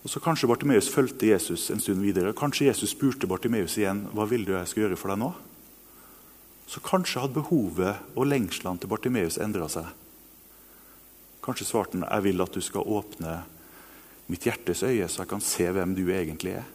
Og 0.02 0.10
så 0.10 0.20
Kanskje 0.20 0.50
Bartimeus 0.50 0.90
fulgte 0.90 1.30
Jesus 1.30 1.68
en 1.70 1.80
stund 1.80 2.02
videre. 2.02 2.34
Kanskje 2.34 2.66
Jesus 2.66 2.96
spurte 2.96 3.30
Bartimeus 3.30 3.78
igjen 3.78 4.08
hva 4.16 4.26
vil 4.26 4.48
du 4.48 4.56
jeg 4.56 4.72
skal 4.72 4.88
gjøre 4.88 4.98
for 4.98 5.14
deg 5.14 5.22
nå. 5.22 5.30
Så 6.66 6.82
kanskje 6.82 7.22
hadde 7.22 7.38
behovet 7.38 8.16
og 8.16 8.26
lengslene 8.26 8.82
til 8.82 8.90
Bartimeus 8.90 9.38
endra 9.38 9.70
seg. 9.70 9.86
Kanskje 11.46 11.68
svarte 11.70 12.00
han 12.00 12.08
jeg 12.08 12.26
vil 12.32 12.42
at 12.42 12.58
du 12.58 12.62
skal 12.66 12.90
åpne 12.98 13.38
mitt 14.32 14.46
hjertes 14.48 14.82
øye, 14.88 15.06
så 15.06 15.22
jeg 15.22 15.30
kan 15.30 15.44
se 15.46 15.70
hvem 15.70 15.94
du 15.94 16.08
egentlig 16.10 16.56
er. 16.58 16.66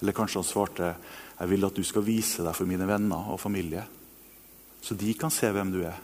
Eller 0.00 0.16
kanskje 0.16 0.40
han 0.40 0.48
svarte 0.48 0.94
jeg 1.38 1.50
vil 1.50 1.68
at 1.68 1.78
du 1.78 1.84
skal 1.86 2.06
vise 2.06 2.42
deg 2.42 2.56
for 2.58 2.66
mine 2.66 2.86
venner 2.88 3.30
og 3.30 3.38
familie, 3.42 3.84
så 4.82 4.98
de 4.98 5.14
kan 5.14 5.30
se 5.30 5.46
hvem 5.52 5.70
du 5.70 5.84
er. 5.86 6.00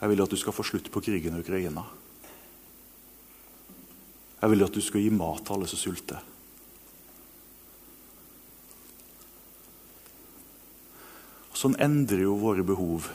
Jeg 0.00 0.12
vil 0.12 0.22
at 0.22 0.32
du 0.32 0.36
skal 0.36 0.52
få 0.52 0.64
slutt 0.66 0.90
på 0.92 1.00
krigen 1.00 1.36
i 1.36 1.40
Ukraina. 1.40 1.84
Jeg 4.42 4.52
vil 4.52 4.64
at 4.66 4.74
du 4.74 4.82
skal 4.84 5.00
gi 5.00 5.12
mat 5.14 5.44
til 5.44 5.56
alle 5.56 5.68
som 5.70 5.80
sulter. 5.80 6.24
Sånn 11.56 11.78
endrer 11.80 12.26
jo 12.26 12.34
våre 12.36 12.64
behov 12.66 13.08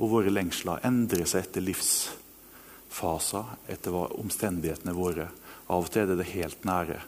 og 0.00 0.10
våre 0.12 0.32
lengsler 0.32 0.84
endrer 0.84 1.24
seg 1.28 1.46
etter 1.46 1.64
livsfaser, 1.64 3.54
etter 3.72 3.96
omstendighetene 3.96 4.92
våre. 4.96 5.30
Av 5.72 5.86
og 5.86 5.90
til 5.92 6.04
er 6.04 6.12
det 6.12 6.20
det 6.20 6.28
helt 6.34 6.68
nære. 6.68 7.00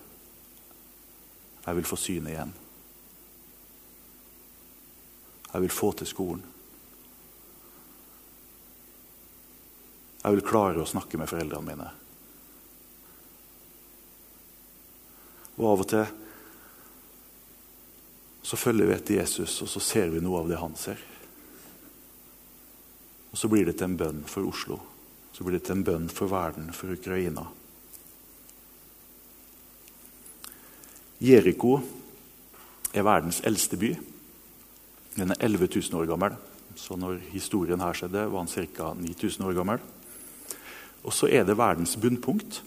Jeg 1.63 1.79
vil 1.79 1.89
få 1.89 1.99
synet 2.01 2.33
igjen. 2.33 2.57
Jeg 5.53 5.65
vil 5.67 5.73
få 5.73 5.93
til 5.97 6.09
skolen. 6.09 6.45
Jeg 10.23 10.37
vil 10.37 10.47
klare 10.47 10.83
å 10.83 10.89
snakke 10.89 11.19
med 11.19 11.31
foreldrene 11.31 11.67
mine. 11.67 11.89
Og 15.59 15.67
av 15.73 15.83
og 15.85 15.89
til 15.91 16.19
så 18.43 18.59
følger 18.59 18.89
vi 18.89 18.95
etter 18.97 19.19
Jesus, 19.21 19.55
og 19.63 19.71
så 19.71 19.81
ser 19.81 20.11
vi 20.11 20.21
noe 20.23 20.41
av 20.43 20.49
det 20.51 20.59
han 20.59 20.75
ser. 20.77 20.99
Og 23.33 23.39
så 23.39 23.49
blir 23.49 23.65
det 23.65 23.77
til 23.79 23.87
en 23.87 23.99
bønn 24.01 24.25
for 24.29 24.49
Oslo. 24.51 24.81
Så 25.33 25.47
blir 25.47 25.57
det 25.57 25.65
til 25.69 25.79
en 25.79 25.87
bønn 25.87 26.09
for 26.13 26.29
verden, 26.29 26.73
for 26.77 26.93
Ukraina. 26.93 27.47
Jeriko 31.23 31.77
er 32.93 33.07
verdens 33.07 33.41
eldste 33.47 33.79
by. 33.79 33.93
Den 35.15 35.33
er 35.33 35.45
11 35.47 35.71
000 35.71 36.03
år 36.03 36.11
gammel. 36.11 36.37
Så 36.77 36.99
når 36.99 37.23
historien 37.31 37.81
her 37.81 37.97
skjedde, 37.97 38.27
var 38.27 38.43
han 38.43 38.51
ca. 38.51 38.93
9000 38.99 39.47
år 39.47 39.57
gammel. 39.57 39.83
Og 41.03 41.15
så 41.15 41.29
er 41.31 41.47
det 41.47 41.59
verdens 41.59 41.97
bunnpunkt. 41.99 42.63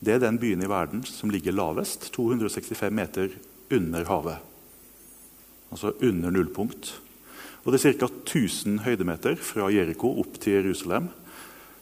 Det 0.00 0.14
er 0.14 0.22
den 0.22 0.38
byen 0.40 0.62
i 0.64 0.70
verden 0.70 1.04
som 1.06 1.30
ligger 1.30 1.54
lavest, 1.54 2.08
265 2.14 2.94
meter 2.94 3.36
under 3.70 4.04
havet. 4.08 4.38
Altså 5.70 5.92
under 6.02 6.32
nullpunkt. 6.34 6.94
Og 7.64 7.72
det 7.72 7.84
er 7.84 7.98
ca. 8.00 8.08
1000 8.08 8.80
høydemeter 8.86 9.36
fra 9.36 9.68
Jeriko 9.70 10.14
opp 10.22 10.40
til 10.40 10.56
Jerusalem, 10.58 11.10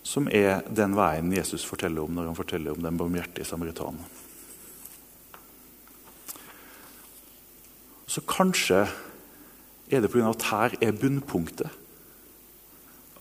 som 0.02 0.28
er 0.33 0.64
den 0.74 0.96
veien 0.98 1.31
Jesus 1.33 1.64
forteller 1.68 2.02
om 2.02 2.16
når 2.16 2.31
han 2.31 2.38
forteller 2.38 2.74
om 2.74 2.83
den 2.83 2.98
barmhjertige 2.98 3.46
samaritanen. 3.46 4.02
Så 8.09 8.24
kanskje 8.26 8.87
er 9.88 10.00
det 10.00 10.11
pga. 10.11 10.31
at 10.31 10.48
her 10.50 10.74
er 10.81 10.92
bunnpunktet 10.92 11.70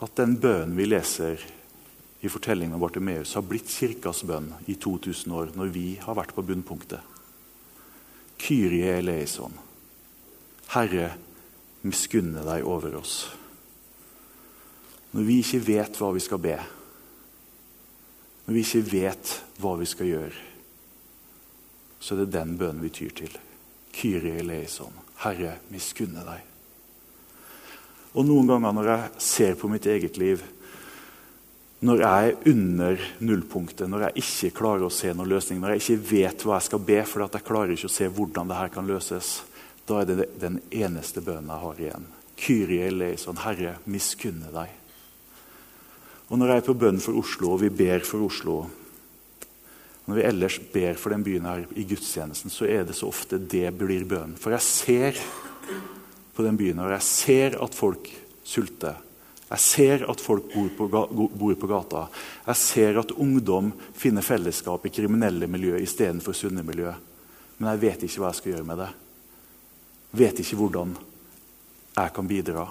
at 0.04 0.18
den 0.20 0.36
bønnen 0.42 0.76
vi 0.78 0.86
leser 0.86 1.42
i 2.22 2.30
fortellingen 2.30 2.76
om 2.78 2.82
Bartimeus, 2.82 3.34
har 3.38 3.46
blitt 3.46 3.70
kirkas 3.70 4.24
bønn 4.28 4.52
i 4.70 4.76
2000 4.76 5.34
år, 5.34 5.54
når 5.58 5.74
vi 5.74 5.88
har 6.02 6.18
vært 6.18 6.34
på 6.36 6.46
bunnpunktet. 6.46 7.02
Kyrie 8.38 8.98
eleison. 9.00 9.54
Herre, 10.74 11.12
miskunne 11.88 12.44
deg 12.46 12.66
over 12.68 12.98
oss. 13.00 13.28
Når 15.14 15.26
vi 15.26 15.40
ikke 15.42 15.64
vet 15.66 16.02
hva 16.02 16.12
vi 16.14 16.22
skal 16.22 16.42
be, 16.44 16.58
når 18.46 18.56
vi 18.56 18.64
ikke 18.64 18.86
vet 18.92 19.34
hva 19.62 19.74
vi 19.80 19.88
skal 19.90 20.12
gjøre, 20.12 20.44
så 22.00 22.14
er 22.14 22.22
det 22.22 22.36
den 22.36 22.54
bønnen 22.60 22.84
vi 22.86 22.94
tyr 22.94 23.16
til. 23.18 23.34
Kyrie 23.98 24.38
eleison. 24.44 24.94
Herre, 25.24 25.58
miskunne 25.74 26.24
deg. 26.28 26.57
Og 28.16 28.26
noen 28.26 28.48
ganger 28.48 28.76
når 28.76 28.92
jeg 28.92 29.26
ser 29.28 29.58
på 29.60 29.70
mitt 29.72 29.86
eget 29.90 30.18
liv, 30.22 30.44
når 31.86 32.02
jeg 32.02 32.30
er 32.30 32.50
under 32.50 33.04
nullpunktet, 33.22 33.86
når 33.90 34.08
jeg 34.08 34.24
ikke 34.24 34.56
klarer 34.62 34.88
å 34.88 34.94
se 34.94 35.12
noen 35.14 35.30
løsning, 35.30 35.60
når 35.62 35.76
jeg 35.76 35.84
ikke 35.84 36.10
vet 36.10 36.46
hva 36.46 36.58
jeg 36.58 36.70
skal 36.72 36.82
be 36.88 36.98
fordi 37.06 37.38
jeg 37.38 37.46
klarer 37.46 37.74
ikke 37.76 37.90
å 37.92 37.98
se 38.00 38.08
hvordan 38.10 38.50
det 38.50 38.58
her 38.58 38.72
kan 38.74 38.90
løses, 38.90 39.34
da 39.88 40.02
er 40.02 40.10
det 40.10 40.26
den 40.42 40.58
eneste 40.74 41.22
bønnen 41.24 41.54
jeg 41.54 41.64
har 41.64 41.84
igjen. 41.84 42.08
Kyrie 42.38 42.90
eleison, 42.90 43.38
Herre, 43.42 43.78
miskunne 43.90 44.50
deg. 44.54 44.74
Og 46.28 46.38
Når 46.38 46.52
jeg 46.52 46.62
er 46.62 46.66
på 46.68 46.76
bønn 46.76 47.00
for 47.00 47.18
Oslo, 47.22 47.54
og 47.54 47.62
vi 47.62 47.70
ber 47.72 48.04
for 48.04 48.26
Oslo 48.26 48.58
Når 50.08 50.16
vi 50.16 50.24
ellers 50.24 50.58
ber 50.72 50.96
for 50.96 51.12
den 51.12 51.24
byen 51.24 51.46
her 51.48 51.64
i 51.76 51.84
gudstjenesten, 51.84 52.52
så 52.52 52.64
er 52.64 52.86
det 52.88 52.96
så 52.96 53.10
ofte 53.12 53.36
det 53.38 53.74
blir 53.76 54.06
bønnen. 54.08 54.38
For 54.40 54.56
jeg 54.56 54.64
ser 54.64 55.18
på 56.38 56.46
den 56.46 56.58
byen. 56.58 56.80
Og 56.86 56.94
jeg 56.94 57.06
ser 57.06 57.58
at 57.66 57.76
folk 57.76 58.10
sulter. 58.46 59.04
Jeg 59.48 59.64
ser 59.64 60.04
at 60.12 60.22
folk 60.22 60.50
bor 60.52 60.70
på, 60.78 60.88
bor 61.08 61.54
på, 61.56 61.70
gata. 61.72 62.06
Jeg 62.46 62.60
ser 62.62 63.00
at 63.00 63.14
ungdom 63.16 63.72
finner 63.96 64.26
fellesskap 64.26 64.86
i 64.86 64.92
kriminelle 64.94 65.48
miljø 65.50 65.80
istedenfor 65.80 66.36
sunne 66.36 66.66
miljø. 66.68 66.92
Men 67.58 67.72
jeg 67.72 67.84
vet 67.86 68.04
ikke 68.06 68.22
hva 68.22 68.34
jeg 68.34 68.42
skal 68.42 68.54
gjøre 68.54 68.68
med 68.68 68.82
det. 68.84 68.90
Vet 70.20 70.42
ikke 70.44 70.60
hvordan 70.60 70.98
jeg 71.98 72.14
kan 72.14 72.30
bidra 72.30 72.68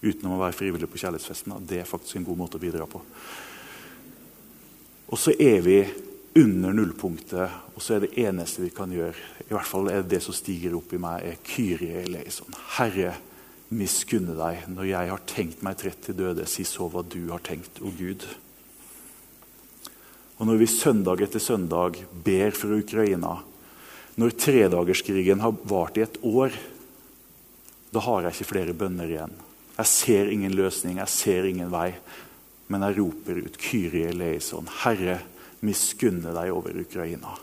utenom 0.00 0.36
å 0.36 0.42
være 0.44 0.56
frivillig 0.56 0.88
på 0.88 1.00
kjærlighetsfesten. 1.00 1.56
Det 1.66 1.80
er 1.80 1.88
faktisk 1.88 2.20
en 2.20 2.28
god 2.28 2.38
måte 2.44 2.60
å 2.60 2.62
bidra 2.62 2.86
på. 2.88 3.00
Og 5.10 5.18
så 5.18 5.34
er 5.34 5.58
vi 5.64 5.80
under 6.38 6.74
nullpunktet, 6.76 7.56
og 7.74 7.82
så 7.82 7.96
er 7.96 8.04
det 8.04 8.14
eneste 8.22 8.62
vi 8.62 8.70
kan 8.74 8.92
gjøre, 8.94 9.16
i 9.48 9.50
hvert 9.50 9.66
fall 9.66 9.90
er 9.90 10.02
det 10.02 10.14
det 10.14 10.22
som 10.22 10.36
stiger 10.36 10.76
opp 10.78 10.92
i 10.94 11.00
meg, 11.02 11.24
er 11.26 11.42
Kyrie 11.46 12.04
eleison. 12.04 12.54
Herre, 12.76 13.16
miskunne 13.74 14.36
deg 14.38 14.68
når 14.70 14.88
jeg 14.90 15.10
har 15.12 15.26
tenkt 15.30 15.64
meg 15.66 15.78
trett 15.78 16.00
til 16.02 16.16
døde. 16.18 16.46
Si 16.50 16.64
så 16.66 16.88
hva 16.90 17.04
du 17.06 17.30
har 17.30 17.42
tenkt, 17.46 17.78
o 17.82 17.90
Gud. 17.94 18.26
Og 20.38 20.48
når 20.48 20.62
vi 20.62 20.70
søndag 20.70 21.22
etter 21.22 21.42
søndag 21.42 21.98
ber 22.24 22.54
for 22.56 22.78
Ukraina, 22.78 23.36
når 24.18 24.36
tredagerskrigen 24.38 25.42
har 25.42 25.58
vart 25.70 25.98
i 25.98 26.06
et 26.06 26.20
år, 26.26 26.54
Da 27.90 27.98
har 27.98 28.22
jeg 28.22 28.36
ikke 28.36 28.52
flere 28.52 28.72
bønner 28.78 29.10
igjen. 29.10 29.32
Jeg 29.74 29.90
ser 29.90 30.28
ingen 30.30 30.52
løsning, 30.54 31.00
jeg 31.00 31.10
ser 31.10 31.46
ingen 31.48 31.72
vei. 31.72 31.88
Men 32.70 32.84
jeg 32.86 33.00
roper 33.00 33.40
ut 33.42 33.56
Kyrie 33.58 34.12
eleison. 34.12 34.68
Herre, 34.84 35.16
miskunne 35.66 36.32
deg 36.34 36.52
over 36.54 36.76
Ukraina. 36.80 37.36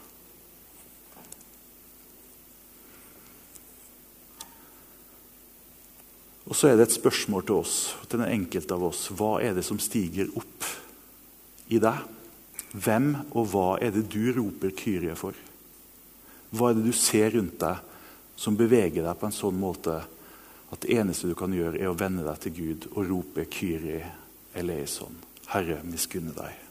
Og 6.47 6.55
så 6.55 6.69
er 6.69 6.77
det 6.77 6.87
et 6.87 6.95
spørsmål 6.95 7.43
til 7.43 7.57
oss, 7.59 7.77
til 8.07 8.21
den 8.21 8.31
enkelte 8.31 8.75
av 8.77 8.85
oss. 8.87 9.07
Hva 9.11 9.37
er 9.43 9.57
det 9.57 9.65
som 9.67 9.79
stiger 9.83 10.31
opp 10.39 10.67
i 11.67 11.79
deg? 11.83 12.05
Hvem 12.71 13.09
og 13.33 13.49
hva 13.51 13.67
er 13.83 13.91
det 13.95 14.05
du 14.13 14.29
roper 14.35 14.71
Kyrie 14.75 15.15
for? 15.19 15.35
Hva 16.55 16.71
er 16.71 16.77
det 16.77 16.87
du 16.87 16.95
ser 16.95 17.33
rundt 17.35 17.59
deg 17.59 17.83
som 18.39 18.55
beveger 18.55 19.03
deg 19.03 19.17
på 19.19 19.27
en 19.27 19.35
sånn 19.35 19.59
måte 19.59 19.97
at 20.67 20.83
det 20.83 20.97
eneste 20.99 21.29
du 21.31 21.35
kan 21.37 21.53
gjøre, 21.55 21.79
er 21.79 21.91
å 21.91 21.97
vende 21.97 22.25
deg 22.27 22.39
til 22.43 22.55
Gud 22.57 22.87
og 22.93 23.07
rope 23.07 23.47
Kyrie 23.51 24.03
eleison. 24.57 25.15
Herre, 25.51 25.79
miskunne 25.87 26.35
deg. 26.35 26.66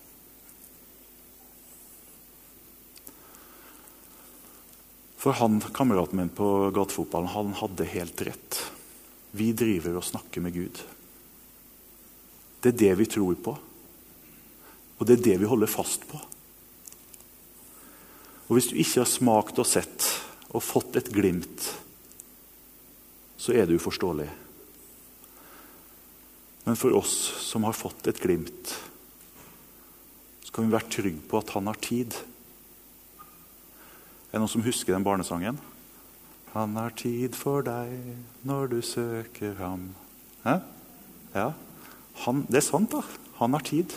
For 5.27 5.35
han, 5.41 5.59
kameraten 5.75 6.21
min 6.21 6.29
på 6.29 6.71
gatefotballen, 6.71 7.27
han 7.29 7.49
hadde 7.59 7.85
helt 7.91 8.21
rett. 8.23 8.59
Vi 9.35 9.49
driver 9.59 9.97
og 9.99 10.05
snakker 10.07 10.45
med 10.45 10.55
Gud. 10.55 10.79
Det 12.63 12.71
er 12.71 12.77
det 12.79 12.91
vi 13.01 13.07
tror 13.11 13.35
på, 13.35 13.55
og 14.97 15.03
det 15.03 15.17
er 15.17 15.25
det 15.25 15.35
vi 15.41 15.49
holder 15.51 15.67
fast 15.67 16.07
på. 16.07 16.21
Og 18.47 18.53
Hvis 18.55 18.71
du 18.71 18.77
ikke 18.79 19.03
har 19.03 19.11
smakt 19.11 19.59
og 19.59 19.67
sett 19.67 20.07
og 20.55 20.63
fått 20.63 20.95
et 21.03 21.11
glimt, 21.11 21.67
så 23.35 23.51
er 23.51 23.67
det 23.67 23.81
uforståelig. 23.83 24.29
Men 26.71 26.79
for 26.79 26.95
oss 27.03 27.19
som 27.51 27.67
har 27.67 27.75
fått 27.75 28.07
et 28.15 28.23
glimt, 28.23 28.79
så 30.47 30.55
kan 30.55 30.71
vi 30.71 30.79
være 30.79 30.95
trygge 31.01 31.27
på 31.27 31.43
at 31.43 31.51
han 31.59 31.67
har 31.67 31.83
tid. 31.83 32.15
Er 34.31 34.39
det 34.39 34.43
noen 34.43 34.51
som 34.51 34.65
husker 34.67 34.93
den 34.97 35.07
barnesangen? 35.07 35.59
Han 36.57 36.77
har 36.79 36.95
tid 36.97 37.37
for 37.37 37.63
deg 37.67 37.93
når 38.49 38.71
du 38.73 38.81
søker 38.83 39.55
ham. 39.61 39.91
Hæ? 40.45 40.59
Ja. 41.35 41.51
Han, 42.25 42.47
det 42.49 42.63
er 42.63 42.65
sant, 42.65 42.95
da. 42.95 43.03
Han 43.39 43.53
har 43.53 43.65
tid. 43.67 43.93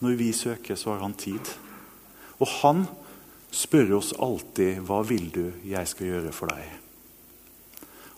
Når 0.00 0.18
vi 0.20 0.30
søker, 0.36 0.78
så 0.78 0.94
har 0.94 1.02
han 1.02 1.16
tid. 1.18 1.50
Og 2.38 2.48
han 2.60 2.86
spør 3.54 3.96
oss 3.98 4.12
alltid 4.18 4.82
'Hva 4.82 5.02
vil 5.06 5.30
du 5.30 5.52
jeg 5.64 5.88
skal 5.88 6.06
gjøre 6.06 6.32
for 6.32 6.46
deg?' 6.46 6.80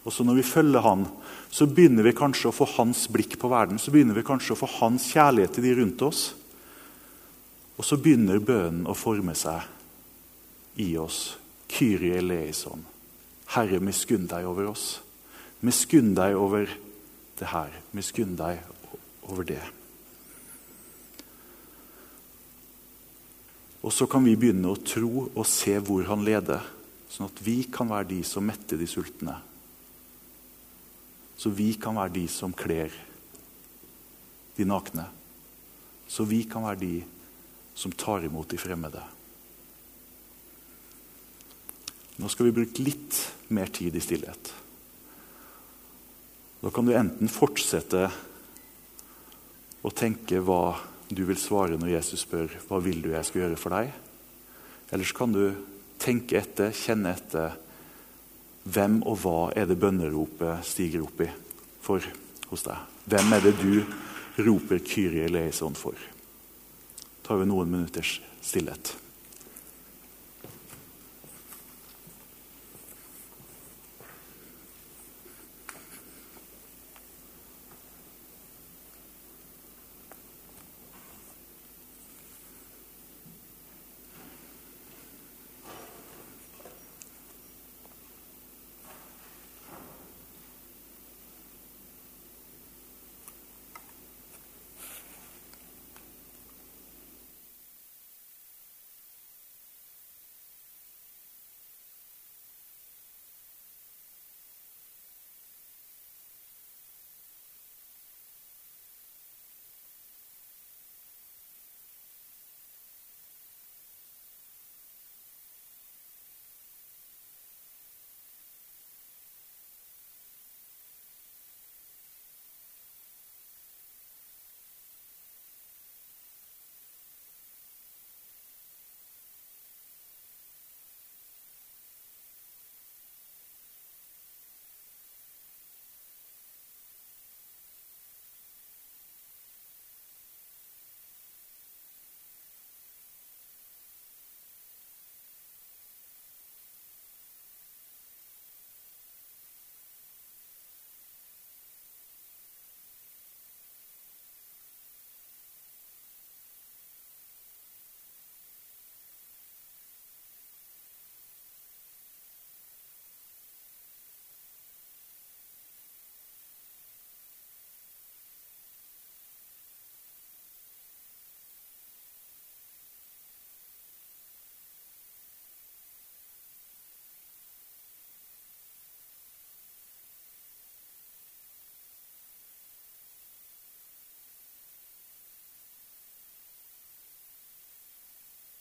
Og 0.05 0.12
så 0.12 0.25
Når 0.25 0.35
vi 0.35 0.43
følger 0.43 0.81
han, 0.81 1.07
så 1.51 1.67
begynner 1.67 2.03
vi 2.03 2.12
kanskje 2.12 2.49
å 2.49 2.55
få 2.55 2.67
hans 2.77 3.09
blikk 3.09 3.39
på 3.39 3.49
verden. 3.49 3.79
Så 3.79 3.91
begynner 3.91 4.15
vi 4.15 4.23
kanskje 4.23 4.53
å 4.53 4.61
få 4.61 4.67
hans 4.81 5.03
kjærlighet 5.11 5.53
til 5.55 5.65
de 5.65 5.75
rundt 5.75 6.03
oss. 6.03 6.35
Og 7.79 7.85
så 7.85 7.97
begynner 7.97 8.39
bønnen 8.39 8.87
å 8.87 8.95
forme 8.95 9.35
seg 9.35 9.62
i 10.77 10.97
oss. 11.01 11.37
Kyrie 11.67 12.19
eleison. 12.21 12.85
Herre, 13.55 13.81
miskunn 13.83 14.29
deg 14.31 14.47
over 14.47 14.71
oss. 14.71 15.01
Miskunn 15.65 16.15
deg 16.17 16.37
over 16.39 16.71
det 17.39 17.49
her. 17.51 17.73
Miskunn 17.97 18.37
deg 18.39 18.62
over 19.27 19.47
det. 19.47 19.62
Og 23.87 23.93
så 23.95 24.09
kan 24.11 24.25
vi 24.27 24.35
begynne 24.39 24.73
å 24.73 24.83
tro 24.83 25.29
og 25.29 25.45
se 25.47 25.77
hvor 25.79 26.07
han 26.09 26.25
leder, 26.27 26.65
sånn 27.11 27.29
at 27.29 27.43
vi 27.47 27.61
kan 27.71 27.91
være 27.91 28.11
de 28.17 28.23
som 28.27 28.43
metter 28.47 28.81
de 28.81 28.89
sultne. 28.91 29.37
Så 31.39 31.53
vi 31.55 31.75
kan 31.79 31.95
være 31.99 32.17
de 32.17 32.25
som 32.33 32.55
kler 32.57 32.91
de 34.57 34.65
nakne. 34.67 35.05
Så 36.09 36.25
vi 36.27 36.43
kan 36.49 36.65
være 36.67 36.81
de 36.81 36.97
som 37.77 37.93
tar 37.93 38.25
imot 38.25 38.49
de 38.51 38.59
fremmede. 38.59 39.03
Nå 42.16 42.31
skal 42.33 42.48
vi 42.48 42.57
bruke 42.57 42.85
litt 42.85 43.18
mer 43.52 43.70
tid 43.72 43.96
i 43.96 44.02
stillhet. 44.02 44.52
Da 46.62 46.72
kan 46.72 46.88
du 46.88 46.94
enten 46.96 47.31
fortsette 47.31 48.07
å 49.87 49.92
tenke 49.94 50.40
hva 50.42 50.79
du 51.12 51.22
vil 51.29 51.38
svare 51.38 51.76
når 51.79 51.92
Jesus 51.98 52.24
spør 52.24 52.50
hva 52.66 52.81
vil 52.83 53.05
du 53.05 53.12
jeg 53.12 53.29
skal 53.29 53.44
gjøre 53.44 53.61
for 53.61 53.76
deg. 53.76 53.92
Eller 54.90 55.07
så 55.07 55.18
kan 55.20 55.37
du 55.37 55.44
tenke 56.02 56.40
etter, 56.40 56.74
kjenne 56.74 57.12
etter 57.14 57.55
hvem 58.66 58.98
og 59.07 59.20
hva 59.22 59.38
er 59.55 59.68
det 59.68 59.79
bønneropet 59.79 60.66
stiger 60.66 61.07
opp 61.07 61.22
i 61.22 61.31
for 61.85 62.02
hos 62.50 62.66
deg. 62.66 62.92
Hvem 63.07 63.33
er 63.37 63.46
det 63.46 63.57
du 63.61 63.72
roper 64.42 64.83
Kyrie 64.83 65.29
eleison 65.29 65.76
for? 65.79 65.94
tar 67.26 67.37
vi 67.37 67.46
noen 67.50 67.70
minutters 67.70 68.20
stillhet. 68.42 68.94